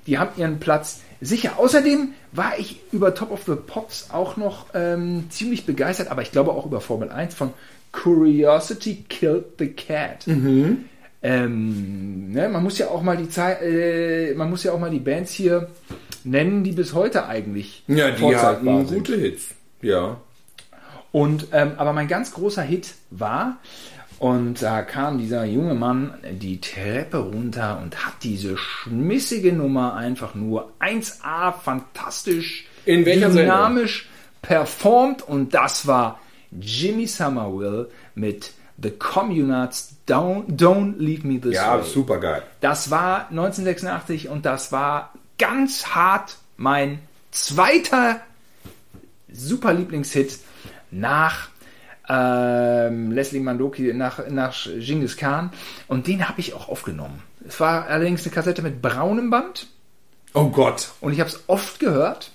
[0.06, 1.58] die haben ihren Platz sicher.
[1.58, 6.32] Außerdem war ich über Top of the Pops auch noch ähm, ziemlich begeistert, aber ich
[6.32, 7.52] glaube auch über Formel 1 von
[7.92, 10.26] Curiosity Killed the Cat.
[11.22, 14.90] Ähm, ne, man muss ja auch mal die Zeit, äh, man muss ja auch mal
[14.90, 15.68] die Bands hier
[16.24, 18.98] nennen, die bis heute eigentlich Ja, die hatten sind.
[18.98, 19.48] gute Hits.
[19.80, 20.20] Ja.
[21.12, 23.58] Und ähm, aber mein ganz großer Hit war,
[24.22, 30.36] und da kam dieser junge Mann die Treppe runter und hat diese schmissige Nummer einfach
[30.36, 34.08] nur 1A fantastisch dynamisch
[34.40, 36.20] performt und das war
[36.52, 41.84] Jimmy Somerville mit The Communards Don't, Don't Leave Me This Ja, Way.
[41.84, 42.42] super geil.
[42.60, 46.98] Das war 1986 und das war ganz hart mein
[47.30, 48.20] zweiter
[49.32, 50.38] super Lieblingshit
[50.90, 51.48] nach
[52.08, 55.50] ähm, Leslie Mandoki, nach, nach Genghis Khan.
[55.88, 57.22] Und den habe ich auch aufgenommen.
[57.46, 59.66] Es war allerdings eine Kassette mit braunem Band
[60.34, 60.92] Oh Gott.
[61.00, 62.30] und ich habe es oft gehört.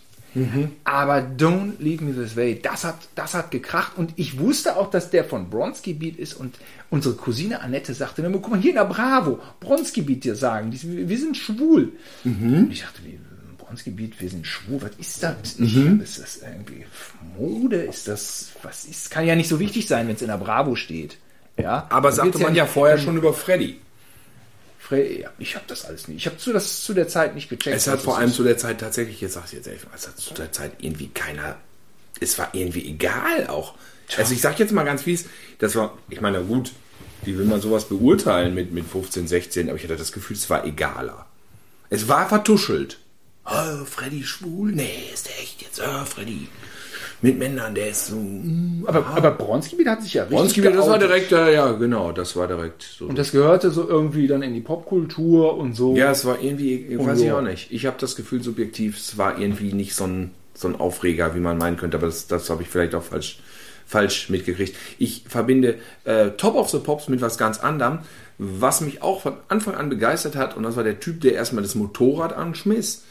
[0.84, 3.94] Aber Don't Leave Me This Way, das hat, das hat gekracht.
[3.98, 6.34] Und ich wusste auch, dass der von Bronski Beat ist.
[6.34, 6.56] Und
[6.90, 10.70] unsere Cousine Annette sagte mir, guck mal, hier in der Bravo, Bronski Beat dir sagen,
[10.72, 11.94] die, wir sind schwul.
[12.24, 13.20] Und ich dachte, wie,
[13.58, 15.60] Bronski Beat, wir sind schwul, was ist das?
[16.00, 16.86] Ist das irgendwie
[17.38, 17.78] Mode?
[17.84, 20.76] Ist das, was ist, kann ja nicht so wichtig sein, wenn es in der Bravo
[20.76, 21.18] steht.
[21.60, 23.80] Ja, Aber Da sagte man ja vorher schon über Freddy.
[25.38, 26.18] Ich habe das alles nicht.
[26.18, 27.76] Ich habe zu, das zu der Zeit nicht gecheckt.
[27.76, 28.36] Es hat vor allem ist.
[28.36, 31.10] zu der Zeit tatsächlich, jetzt sag ich jetzt ehrlich, es hat zu der Zeit irgendwie
[31.10, 31.58] keiner,
[32.20, 33.76] es war irgendwie egal auch.
[34.18, 35.26] Also ich sag jetzt mal ganz fies,
[35.60, 36.72] das war, ich meine, gut,
[37.24, 40.50] wie will man sowas beurteilen mit, mit 15, 16, aber ich hatte das Gefühl, es
[40.50, 41.26] war egaler.
[41.90, 43.00] Es war vertuschelt.
[43.46, 44.72] Oh, Freddy schwul?
[44.72, 45.82] Nee, ist der echt jetzt?
[45.82, 46.48] Oh, Freddy.
[47.22, 48.15] Mit Männern, der ist so.
[48.15, 51.72] mm, Aber, aber Bronski Beat hat sich ja richtig Bronski, das war direkt, äh, ja,
[51.72, 53.05] genau, das war direkt so.
[53.05, 55.95] Und das gehörte so irgendwie dann in die Popkultur und so.
[55.95, 57.26] Ja, es war irgendwie, ich weiß so.
[57.26, 57.72] ich auch nicht.
[57.72, 61.39] Ich habe das Gefühl subjektiv, es war irgendwie nicht so ein, so ein Aufreger, wie
[61.39, 63.39] man meinen könnte, aber das, das habe ich vielleicht auch falsch,
[63.88, 64.76] falsch mitgekriegt.
[64.99, 67.99] Ich verbinde äh, Top of the Pops mit was ganz anderem,
[68.38, 71.63] was mich auch von Anfang an begeistert hat, und das war der Typ, der erstmal
[71.63, 73.03] das Motorrad anschmiss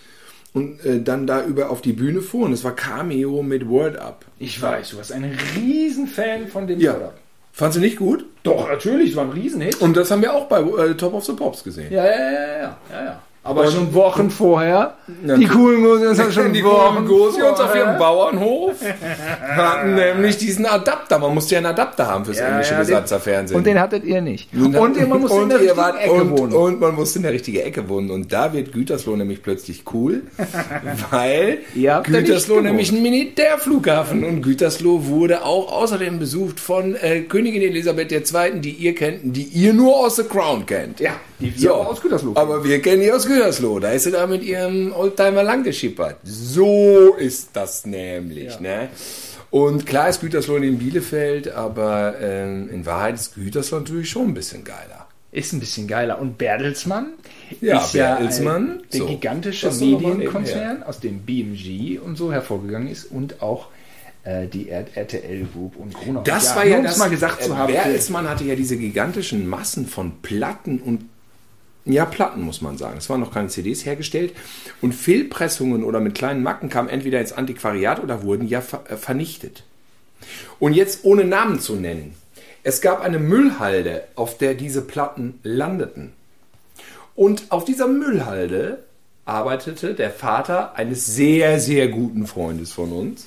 [0.57, 3.99] und äh, dann da über auf die Bühne fuhr, und das war Cameo mit Word
[3.99, 4.25] Up.
[4.39, 6.95] Ich weiß, du warst ein Riesenfan von dem Ja.
[6.95, 7.13] Product.
[7.53, 8.25] Fandst du nicht gut?
[8.43, 9.81] Doch, natürlich, es war ein Riesenhit.
[9.83, 11.93] Und das haben wir auch bei äh, Top of the Pops gesehen.
[11.93, 13.23] Ja, ja, ja, ja, ja, ja.
[13.47, 14.95] Aber Und- schon Wochen vorher.
[15.25, 18.75] Ja, die coolen Gosios haben schon die Wochen Gosions auf ihrem Bauernhof
[19.41, 21.19] hatten nämlich diesen Adapter.
[21.19, 23.57] Man musste ja einen Adapter haben fürs Ja, englische ja, Besatzerfernsehen.
[23.57, 24.53] Und den hattet ihr nicht.
[24.53, 26.53] Und, Und, man musste in der richtigen Ecke und, wohnen.
[26.53, 28.11] Und man musste in der richtigen Ecke wohnen.
[28.11, 30.23] Und da wird Gütersloh nämlich plötzlich cool,
[31.11, 38.13] weil Gütersloh nämlich ein Militärflughafen und Gütersloh wurde auch außerdem besucht von äh, Königin Elisabeth
[38.13, 41.01] II., die ihr kennt, die ihr nur aus The Crown kennt.
[41.01, 42.33] Ja, die wir auch aus Gütersloh.
[42.35, 43.79] Aber wir kennen die aus Gütersloh.
[43.81, 46.17] Da ist sie da mit ihrem Oldtimer lang geschippert.
[46.25, 48.89] So ist das nämlich, ne?
[49.51, 54.35] Und klar ist Gütersloh in Bielefeld, aber ähm, in Wahrheit ist Gütersloh natürlich schon ein
[54.35, 55.07] bisschen geiler.
[55.33, 56.19] Ist ein bisschen geiler.
[56.21, 57.13] Und Bertelsmann
[57.61, 59.07] Ja, ist ja Bertelsmann, ein, der so.
[59.07, 63.69] gigantische Medienkonzern, aus dem BMG und so hervorgegangen ist und auch
[64.25, 66.23] äh, die RTL Group und Gruner.
[66.25, 66.99] Das und war ja das.
[66.99, 67.73] mal gesagt zu haben.
[67.73, 71.09] Bertelsmann hatte ja diese gigantischen Massen von Platten und
[71.87, 72.99] ja, Platten muss man sagen.
[72.99, 74.35] Es waren noch keine CDs hergestellt.
[74.81, 78.59] Und Fehlpressungen oder mit kleinen Macken kamen entweder ins Antiquariat oder wurden ja
[78.89, 79.63] äh, vernichtet.
[80.59, 82.15] Und jetzt ohne Namen zu nennen.
[82.65, 86.13] Es gab eine Müllhalde, auf der diese Platten landeten.
[87.15, 88.85] Und auf dieser Müllhalde
[89.25, 93.27] arbeitete der Vater eines sehr, sehr guten Freundes von uns.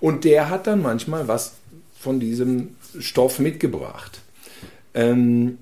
[0.00, 1.56] Und der hat dann manchmal was
[1.98, 4.20] von diesem Stoff mitgebracht.
[4.94, 5.58] Ähm,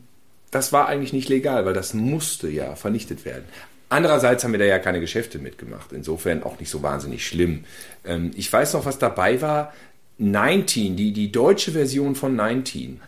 [0.57, 3.45] das war eigentlich nicht legal, weil das musste ja vernichtet werden.
[3.91, 5.93] Andererseits haben wir da ja keine Geschäfte mitgemacht.
[5.93, 7.65] Insofern auch nicht so wahnsinnig schlimm.
[8.07, 9.75] Ähm, ich weiß noch, was dabei war.
[10.17, 13.03] 19, die, die deutsche Version von 19.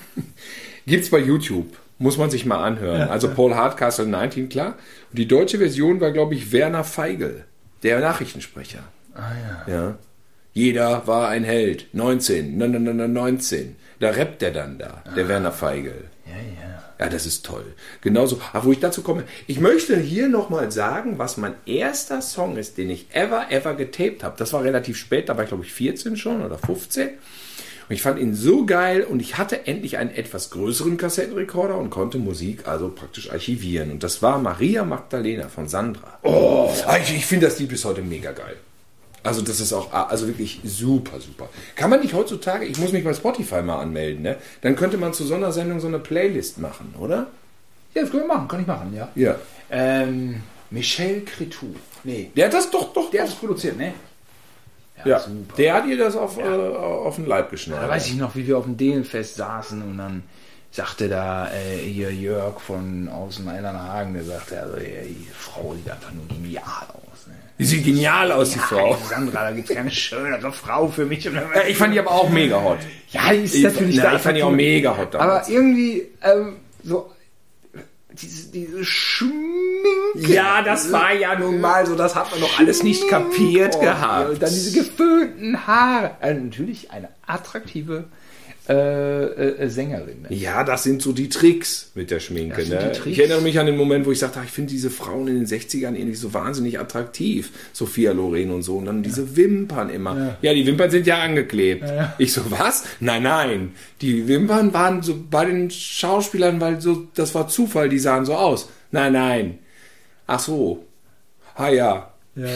[0.86, 1.76] Gibt's bei YouTube.
[1.98, 3.08] Muss man sich mal anhören.
[3.08, 4.76] also Paul Hardcastle 19, klar.
[5.10, 7.44] Und die deutsche Version war, glaube ich, Werner Feigl,
[7.82, 8.84] der Nachrichtensprecher.
[9.14, 9.32] Ah
[9.66, 9.72] ja.
[9.74, 9.98] Ja.
[10.52, 11.88] Jeder war ein Held.
[11.94, 13.76] 19, nein, nein, nein, nein, 19.
[13.98, 16.04] Da rappt der dann da, der Werner Feigl.
[16.26, 16.66] Ja, ja.
[16.98, 17.74] Ja, das ist toll.
[18.00, 22.56] Genauso, aber wo ich dazu komme, ich möchte hier nochmal sagen, was mein erster Song
[22.56, 24.36] ist, den ich ever, ever getaped habe.
[24.38, 27.10] Das war relativ spät, da war ich glaube ich 14 schon oder 15.
[27.88, 31.90] Und ich fand ihn so geil und ich hatte endlich einen etwas größeren Kassettenrekorder und
[31.90, 33.92] konnte Musik also praktisch archivieren.
[33.92, 36.18] Und das war Maria Magdalena von Sandra.
[36.22, 38.56] Oh, ich, ich finde das Lied bis heute mega geil.
[39.26, 41.48] Also das ist auch, also wirklich super, super.
[41.74, 44.36] Kann man nicht heutzutage, ich muss mich bei Spotify mal anmelden, ne?
[44.62, 47.26] Dann könnte man zu Sondersendung so eine Playlist machen, oder?
[47.94, 49.08] Ja, das können wir machen, kann ich machen, ja.
[49.14, 49.36] Ja.
[49.70, 51.74] Ähm, Michel Cretou.
[52.04, 53.94] Nee, Der hat das doch, doch, der hat es produziert, ne?
[55.04, 55.54] Ja, super.
[55.58, 57.82] der hat ihr das auf, äh, auf den Leib geschnallt.
[57.82, 60.22] Da weiß ich noch, wie wir auf dem Delenfest saßen und dann
[60.70, 65.90] sagte da äh, hier Jörg von außen Eilernhagen, der sagte, also ey, die Frau sieht
[65.90, 67.15] einfach nur genial aus.
[67.58, 68.90] Die sieht genial aus, die Frau.
[68.94, 71.24] Ey, Sandra, da gibt es keine schönere Frau für mich.
[71.24, 71.32] Ja,
[71.66, 72.78] ich fand die aber auch mega hot.
[73.10, 75.46] ja, die ist Ich- natürlich na, da ich fand die auch mega hot damals.
[75.46, 77.10] Aber irgendwie ähm, so
[78.12, 80.32] diese, diese Schminke.
[80.32, 83.80] Ja, das war ja nun mal so, das hat man doch alles nicht kapiert Oh,
[83.80, 84.30] gehabt.
[84.30, 86.12] Und dann diese geföhnten Haare.
[86.20, 88.04] Also natürlich eine attraktive
[88.68, 90.22] äh, äh, äh, Sängerin.
[90.22, 90.34] Ne?
[90.34, 92.66] Ja, das sind so die Tricks mit der Schminke.
[92.66, 92.92] Ne?
[93.04, 95.36] Ich erinnere mich an den Moment, wo ich sagte, ach, ich finde diese Frauen in
[95.36, 97.52] den 60ern irgendwie so wahnsinnig attraktiv.
[97.72, 98.78] Sophia Loren und so.
[98.78, 100.36] Und dann diese Wimpern immer.
[100.42, 100.52] Ja.
[100.52, 101.84] die Wimpern sind ja angeklebt.
[102.18, 102.84] Ich so, was?
[102.98, 103.72] Nein, nein.
[104.00, 108.34] Die Wimpern waren so bei den Schauspielern, weil so, das war Zufall, die sahen so
[108.34, 108.68] aus.
[108.90, 109.58] Nein, nein.
[110.26, 110.84] Ach so.
[111.54, 112.12] Ah ja.
[112.34, 112.48] Ja,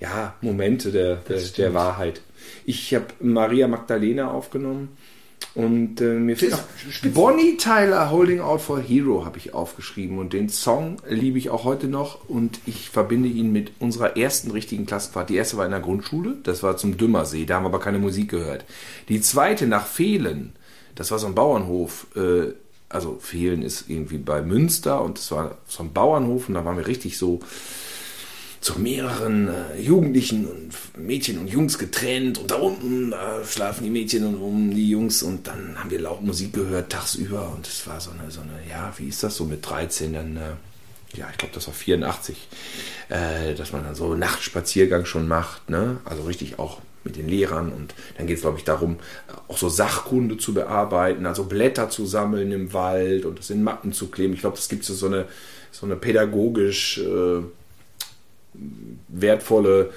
[0.00, 2.22] Ja, Momente der, der, der Wahrheit.
[2.64, 4.96] Ich habe Maria Magdalena aufgenommen
[5.54, 6.62] und äh, mir fehlt noch
[7.12, 10.18] Bonnie Tyler Holding Out for Hero habe ich aufgeschrieben.
[10.18, 12.28] Und den Song liebe ich auch heute noch.
[12.28, 15.28] Und ich verbinde ihn mit unserer ersten richtigen Klassenfahrt.
[15.28, 17.98] Die erste war in der Grundschule, das war zum Dümmersee, da haben wir aber keine
[17.98, 18.64] Musik gehört.
[19.08, 20.52] Die zweite nach Fehlen,
[20.94, 22.52] das war so ein Bauernhof, äh,
[22.88, 25.02] also Fehlen ist irgendwie bei Münster.
[25.02, 26.48] Und das war so ein Bauernhof.
[26.48, 27.40] Und da waren wir richtig so
[28.60, 33.90] zu mehreren äh, Jugendlichen und Mädchen und Jungs getrennt und da unten äh, schlafen die
[33.90, 37.86] Mädchen und oben die Jungs und dann haben wir laut Musik gehört tagsüber und es
[37.86, 41.26] war so eine, so eine, ja, wie ist das so mit 13 dann, äh, ja,
[41.30, 42.48] ich glaube, das war 84,
[43.08, 47.72] äh, dass man dann so Nachtspaziergang schon macht, ne, also richtig auch mit den Lehrern
[47.72, 48.98] und dann geht es, glaube ich, darum,
[49.48, 53.94] auch so Sachkunde zu bearbeiten, also Blätter zu sammeln im Wald und das in Mappen
[53.94, 54.34] zu kleben.
[54.34, 55.24] Ich glaube, das gibt so eine,
[55.72, 57.40] so eine pädagogisch äh,
[59.08, 59.90] wertvolle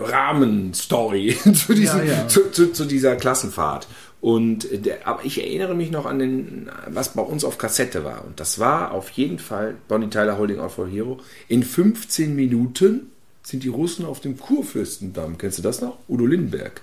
[0.00, 2.28] Rahmenstory zu, diesem, Ja, ja.
[2.28, 3.86] Zu, zu, zu dieser Klassenfahrt.
[4.20, 8.24] Und der, aber ich erinnere mich noch an den, was bei uns auf Kassette war.
[8.24, 11.20] Und das war auf jeden Fall Bonnie Tyler Holding Out for Hero.
[11.48, 13.10] In 15 Minuten
[13.42, 15.36] sind die Russen auf dem Kurfürstendamm.
[15.36, 15.98] Kennst du das noch?
[16.08, 16.80] Udo Lindenberg.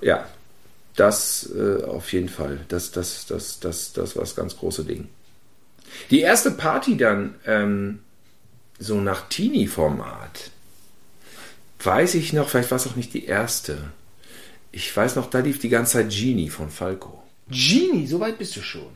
[0.00, 0.26] Ja,
[0.96, 2.60] das äh, auf jeden Fall.
[2.68, 5.08] Das, das, das, das, das war das ganz große Ding.
[6.10, 8.00] Die erste Party dann, ähm,
[8.82, 10.50] so nach Teenie-Format,
[11.82, 13.78] weiß ich noch, vielleicht war es auch nicht die erste.
[14.70, 17.22] Ich weiß noch, da lief die ganze Zeit Genie von Falco.
[17.48, 18.88] Genie, so weit bist du schon.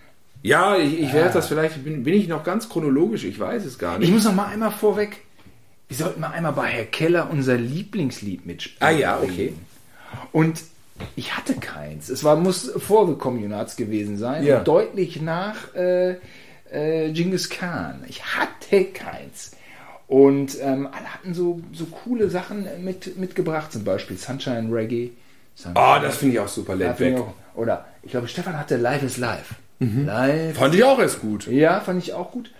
[0.43, 3.79] Ja, ich, ich werde das vielleicht, bin, bin ich noch ganz chronologisch, ich weiß es
[3.79, 4.11] gar Ich nicht.
[4.13, 5.23] muss noch mal einmal vorweg.
[5.89, 8.79] Wir sollten mal einmal bei Herr Keller unser Lieblingslied mitspielen.
[8.81, 9.53] Ah ja, okay.
[10.33, 10.63] Und
[11.15, 12.09] ich hatte keins.
[12.09, 14.45] Es war, muss vor The Communards gewesen sein.
[14.45, 14.59] Ja.
[14.59, 16.17] Und deutlich nach äh,
[16.71, 18.05] äh, Genghis Khan.
[18.09, 19.53] Ich hatte keins.
[20.09, 23.73] Und ähm, alle hatten so, so coole Sachen mit, mitgebracht.
[23.73, 25.11] Zum Beispiel Sunshine Reggae.
[25.75, 27.23] Oh, das finde ich auch super, ich Back.
[27.55, 29.55] Oder ich glaube, Stefan hatte Live is Live.
[29.79, 31.47] Live Fand ich auch erst gut.
[31.49, 32.51] ja, fand ich auch gut.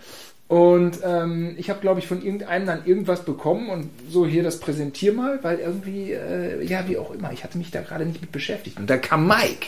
[0.47, 4.59] Und ähm, ich habe, glaube ich, von irgendeinem dann irgendwas bekommen und so hier das
[4.59, 8.21] präsentier mal, weil irgendwie, äh, ja, wie auch immer, ich hatte mich da gerade nicht
[8.21, 8.79] mit beschäftigt.
[8.79, 9.67] Und dann kam Mike.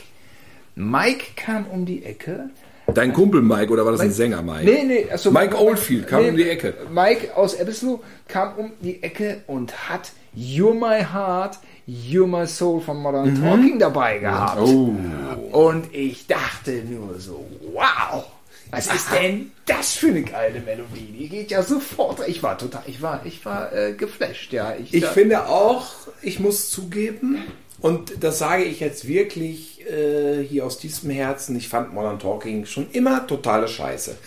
[0.75, 2.49] Mike kam um die Ecke.
[2.93, 4.65] Dein Kumpel Mike, oder war das ein Sänger Mike?
[4.65, 6.73] Nee, nee, achso, Mike Oldfield kam um die Ecke.
[6.91, 12.81] Mike aus Ebbslow kam um die Ecke und hat You're My Heart, You're My Soul
[12.81, 14.59] von Modern Talking dabei gehabt.
[14.61, 14.95] Oh.
[15.51, 18.25] Und ich dachte nur so, wow,
[18.71, 21.15] was ist denn das für eine geile Melodie?
[21.17, 22.27] Die geht ja sofort.
[22.27, 24.75] Ich war total, ich war, ich war äh, geflasht, ja.
[24.91, 25.87] Ich finde auch,
[26.21, 27.43] ich muss zugeben,
[27.81, 32.65] und das sage ich jetzt wirklich äh, hier aus diesem Herzen, ich fand Modern Talking
[32.65, 34.17] schon immer totale Scheiße.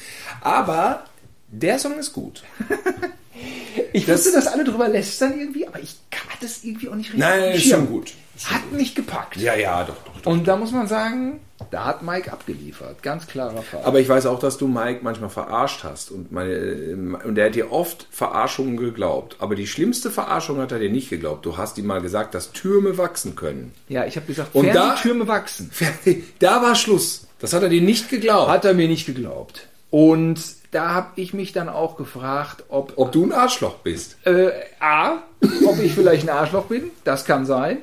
[0.40, 1.04] Aber
[1.48, 2.42] der Song ist gut.
[3.92, 5.96] ich wusste, dass alle drüber lästern irgendwie, aber ich
[6.30, 7.20] hatte es irgendwie auch nicht richtig.
[7.20, 8.12] Nein, ist schon gut.
[8.50, 9.36] Hat mich gepackt.
[9.36, 10.20] Ja, ja, doch, doch.
[10.22, 10.30] doch.
[10.32, 11.40] Und da muss man sagen,
[11.70, 13.02] da hat Mike abgeliefert.
[13.02, 13.82] Ganz klarer Fall.
[13.84, 16.10] Aber ich weiß auch, dass du Mike manchmal verarscht hast.
[16.10, 19.36] Und, meine, äh, und der hat dir oft Verarschungen geglaubt.
[19.38, 21.46] Aber die schlimmste Verarschung hat er dir nicht geglaubt.
[21.46, 23.72] Du hast ihm mal gesagt, dass Türme wachsen können.
[23.88, 25.70] ja, ich habe gesagt, Und da- Türme wachsen.
[26.38, 27.26] Da war Schluss.
[27.38, 28.50] Das hat er dir nicht geglaubt.
[28.50, 29.66] Hat er mir nicht geglaubt.
[29.90, 30.40] Und
[30.72, 34.16] da habe ich mich dann auch gefragt, ob Ob du ein Arschloch bist.
[34.26, 34.50] äh,
[34.80, 35.22] A,
[35.66, 37.78] ob ich vielleicht ein Arschloch bin, das kann sein.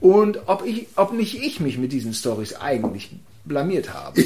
[0.00, 3.10] Und ob ich, ob nicht ich mich mit diesen Stories eigentlich
[3.44, 4.22] blamiert habe.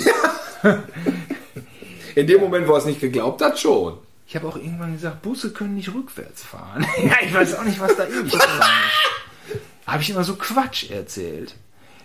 [2.15, 3.99] In dem Moment, wo er es nicht geglaubt hat, schon.
[4.27, 6.85] Ich habe auch irgendwann gesagt, Busse können nicht rückwärts fahren.
[7.05, 9.61] ja, ich weiß auch nicht, was da irgendwie dran ist.
[9.87, 11.55] Habe ich immer so Quatsch erzählt.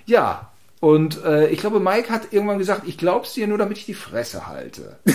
[0.05, 3.85] Ja, und äh, ich glaube, Mike hat irgendwann gesagt, ich glaub's dir nur, damit ich
[3.85, 4.97] die Fresse halte.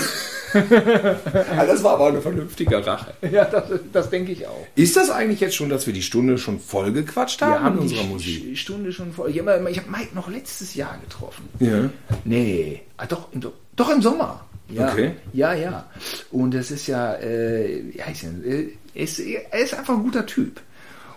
[0.55, 3.15] Ja, das war aber eine vernünftige Rache.
[3.31, 4.67] ja, das, das denke ich auch.
[4.75, 7.79] Ist das eigentlich jetzt schon, dass wir die Stunde schon voll gequatscht haben, Wir haben
[7.79, 8.45] in die unserer Musik?
[8.45, 9.31] Sch- Stunde schon voll.
[9.31, 11.49] Ich habe hab Mike noch letztes Jahr getroffen.
[11.59, 11.89] Ja.
[12.25, 14.45] Nee, ah, doch, im, Do- doch im Sommer.
[14.69, 15.13] Ja, Okay.
[15.33, 15.87] Ja, ja.
[16.31, 20.27] Und das ist ja, äh, wie heißt denn, äh, ist, er ist einfach ein guter
[20.27, 20.61] Typ.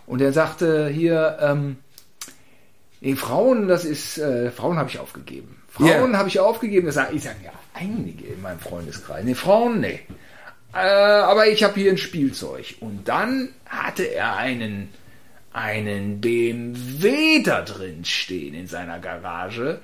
[0.07, 1.75] Und er sagte hier, ähm,
[3.05, 5.61] nee, Frauen, das ist, äh, Frauen habe ich aufgegeben.
[5.69, 6.17] Frauen Ja.
[6.17, 6.87] habe ich aufgegeben.
[6.87, 9.23] Das ich sage, ja, einige in meinem Freundeskreis.
[9.23, 9.99] Nee, Frauen, nee.
[10.73, 12.75] Äh, aber ich habe hier ein Spielzeug.
[12.79, 14.89] Und dann hatte er einen,
[15.53, 19.79] einen BMW da drin stehen in seiner Garage.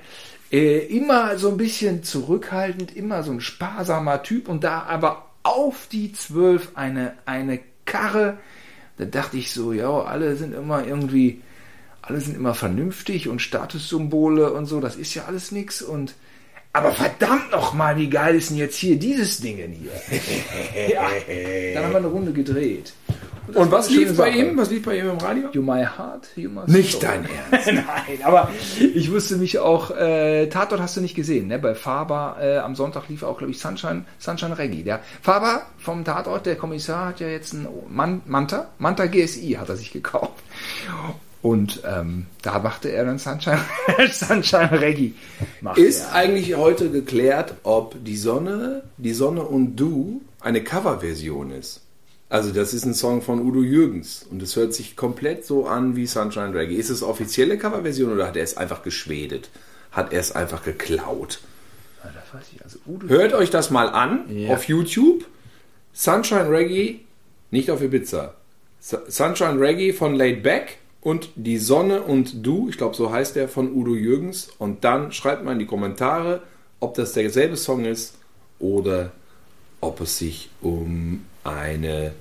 [0.51, 5.88] Äh, immer so ein bisschen zurückhaltend, immer so ein sparsamer Typ und da aber auf
[5.91, 8.38] die zwölf eine, eine Karre.
[8.97, 11.41] Da dachte ich so, ja, alle sind immer irgendwie,
[12.12, 16.14] alle sind immer vernünftig und Statussymbole und so, das ist ja alles nix und
[16.74, 19.91] aber verdammt noch mal, wie geil ist denn jetzt hier dieses Ding hier?
[20.89, 21.01] ja,
[21.74, 22.93] dann haben wir eine Runde gedreht.
[23.47, 24.38] Und war was lief bei Sache.
[24.38, 24.57] ihm?
[24.57, 25.49] Was lief bei ihm im Radio?
[25.51, 27.01] You My Heart, You My Nicht Soul.
[27.01, 27.68] dein Ernst.
[27.68, 28.49] Nein, aber
[28.80, 31.59] ich wusste mich auch, äh, Tatort hast du nicht gesehen, ne?
[31.59, 34.84] Bei Faber äh, am Sonntag lief auch, glaube ich, Sunshine, Sunshine Reggae.
[34.84, 39.68] Der Faber vom Tatort, der Kommissar, hat ja jetzt einen Man Manta, Manta GSI hat
[39.68, 40.41] er sich gekauft.
[41.41, 43.59] Und ähm, da machte er dann Sunshine,
[44.11, 45.13] Sunshine Reggae.
[45.75, 46.13] Ist er.
[46.13, 51.81] eigentlich heute geklärt, ob die Sonne, die Sonne und du eine Coverversion ist?
[52.29, 55.95] Also das ist ein Song von Udo Jürgens und es hört sich komplett so an
[55.95, 56.75] wie Sunshine Reggae.
[56.75, 59.49] Ist es offizielle Coverversion oder hat er es einfach geschwedet?
[59.91, 61.39] Hat er es einfach geklaut?
[62.03, 62.11] Ja,
[62.55, 62.63] ich.
[62.63, 64.53] Also Hört euch das mal an Ja.
[64.53, 65.25] auf YouTube.
[65.91, 66.99] Sunshine Reggae,
[67.49, 68.33] nicht auf Ibiza.
[68.79, 73.35] Su- Sunshine Reggae von Laid Back und Die Sonne und Du, ich glaube so heißt
[73.35, 74.49] der, von Udo Jürgens.
[74.59, 76.43] Und dann schreibt mal in die Kommentare,
[76.79, 78.15] ob das derselbe Song ist
[78.59, 79.11] oder
[79.81, 82.13] ob es sich um eine,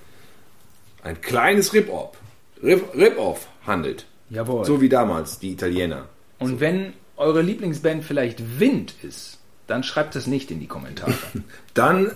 [1.02, 2.16] ein kleines Rip-Off
[2.62, 3.18] Rip, Rip
[3.66, 4.06] handelt.
[4.30, 4.64] Jawohl.
[4.64, 6.08] So wie damals, die Italiener.
[6.38, 11.14] Und wenn eure Lieblingsband vielleicht Wind ist, dann schreibt es nicht in die Kommentare.
[11.74, 12.12] Dann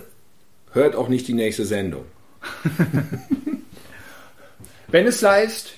[0.71, 2.05] hört auch nicht die nächste Sendung.
[4.87, 5.75] wenn es heißt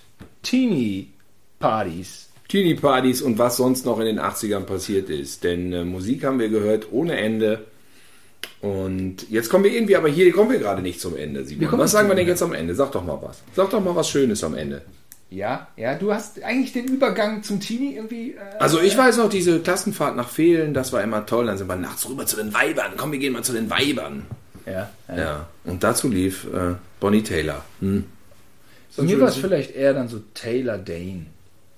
[0.47, 2.29] Teenie-Partys.
[2.47, 5.43] Teenie-Partys und was sonst noch in den 80ern passiert ist.
[5.43, 7.65] Denn äh, Musik haben wir gehört ohne Ende.
[8.61, 11.45] Und jetzt kommen wir irgendwie, aber hier kommen wir gerade nicht zum Ende.
[11.45, 11.69] Simon.
[11.77, 12.31] Was sagen wir denn Ende.
[12.31, 12.73] jetzt am Ende?
[12.75, 13.41] Sag doch mal was.
[13.55, 14.81] Sag doch mal was Schönes am Ende.
[15.29, 18.31] Ja, ja, du hast eigentlich den Übergang zum Teenie irgendwie.
[18.31, 21.47] Äh, Also ich weiß noch, diese Klassenfahrt nach Fehlen, das war immer toll.
[21.47, 22.93] Dann sind wir nachts rüber zu den Weibern.
[22.95, 24.25] Komm, wir gehen mal zu den Weibern.
[24.65, 25.17] ja, ja.
[25.17, 25.47] Ja.
[25.65, 27.63] Und dazu lief äh, Bonnie Taylor.
[27.81, 28.05] Hm.
[28.97, 31.27] Bei mir war es vielleicht eher dann so Taylor Dane.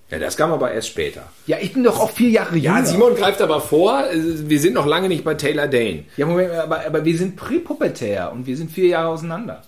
[0.10, 1.22] Ja, das kam aber erst später.
[1.46, 2.86] Ja, ich bin doch auch vier Jahre Ja, jünger.
[2.88, 4.06] Simon greift aber vor.
[4.10, 4.18] äh,
[4.50, 6.06] Wir sind noch lange nicht bei Taylor Dane.
[6.18, 9.62] Ja, Moment, aber, aber wir sind präpubertär und wir sind vier Jahre auseinander.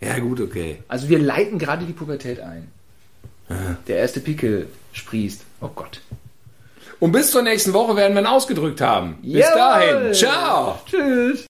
[0.00, 0.78] Ja, gut, okay.
[0.88, 2.68] Also wir leiten gerade die Pubertät ein.
[3.86, 5.42] Der erste Pickel sprießt.
[5.60, 6.00] Oh Gott.
[6.98, 9.18] Und bis zur nächsten Woche werden wir ihn ausgedrückt haben.
[9.22, 9.56] Bis Jawohl.
[9.58, 10.14] dahin.
[10.14, 10.78] Ciao.
[10.90, 11.40] Tschüss.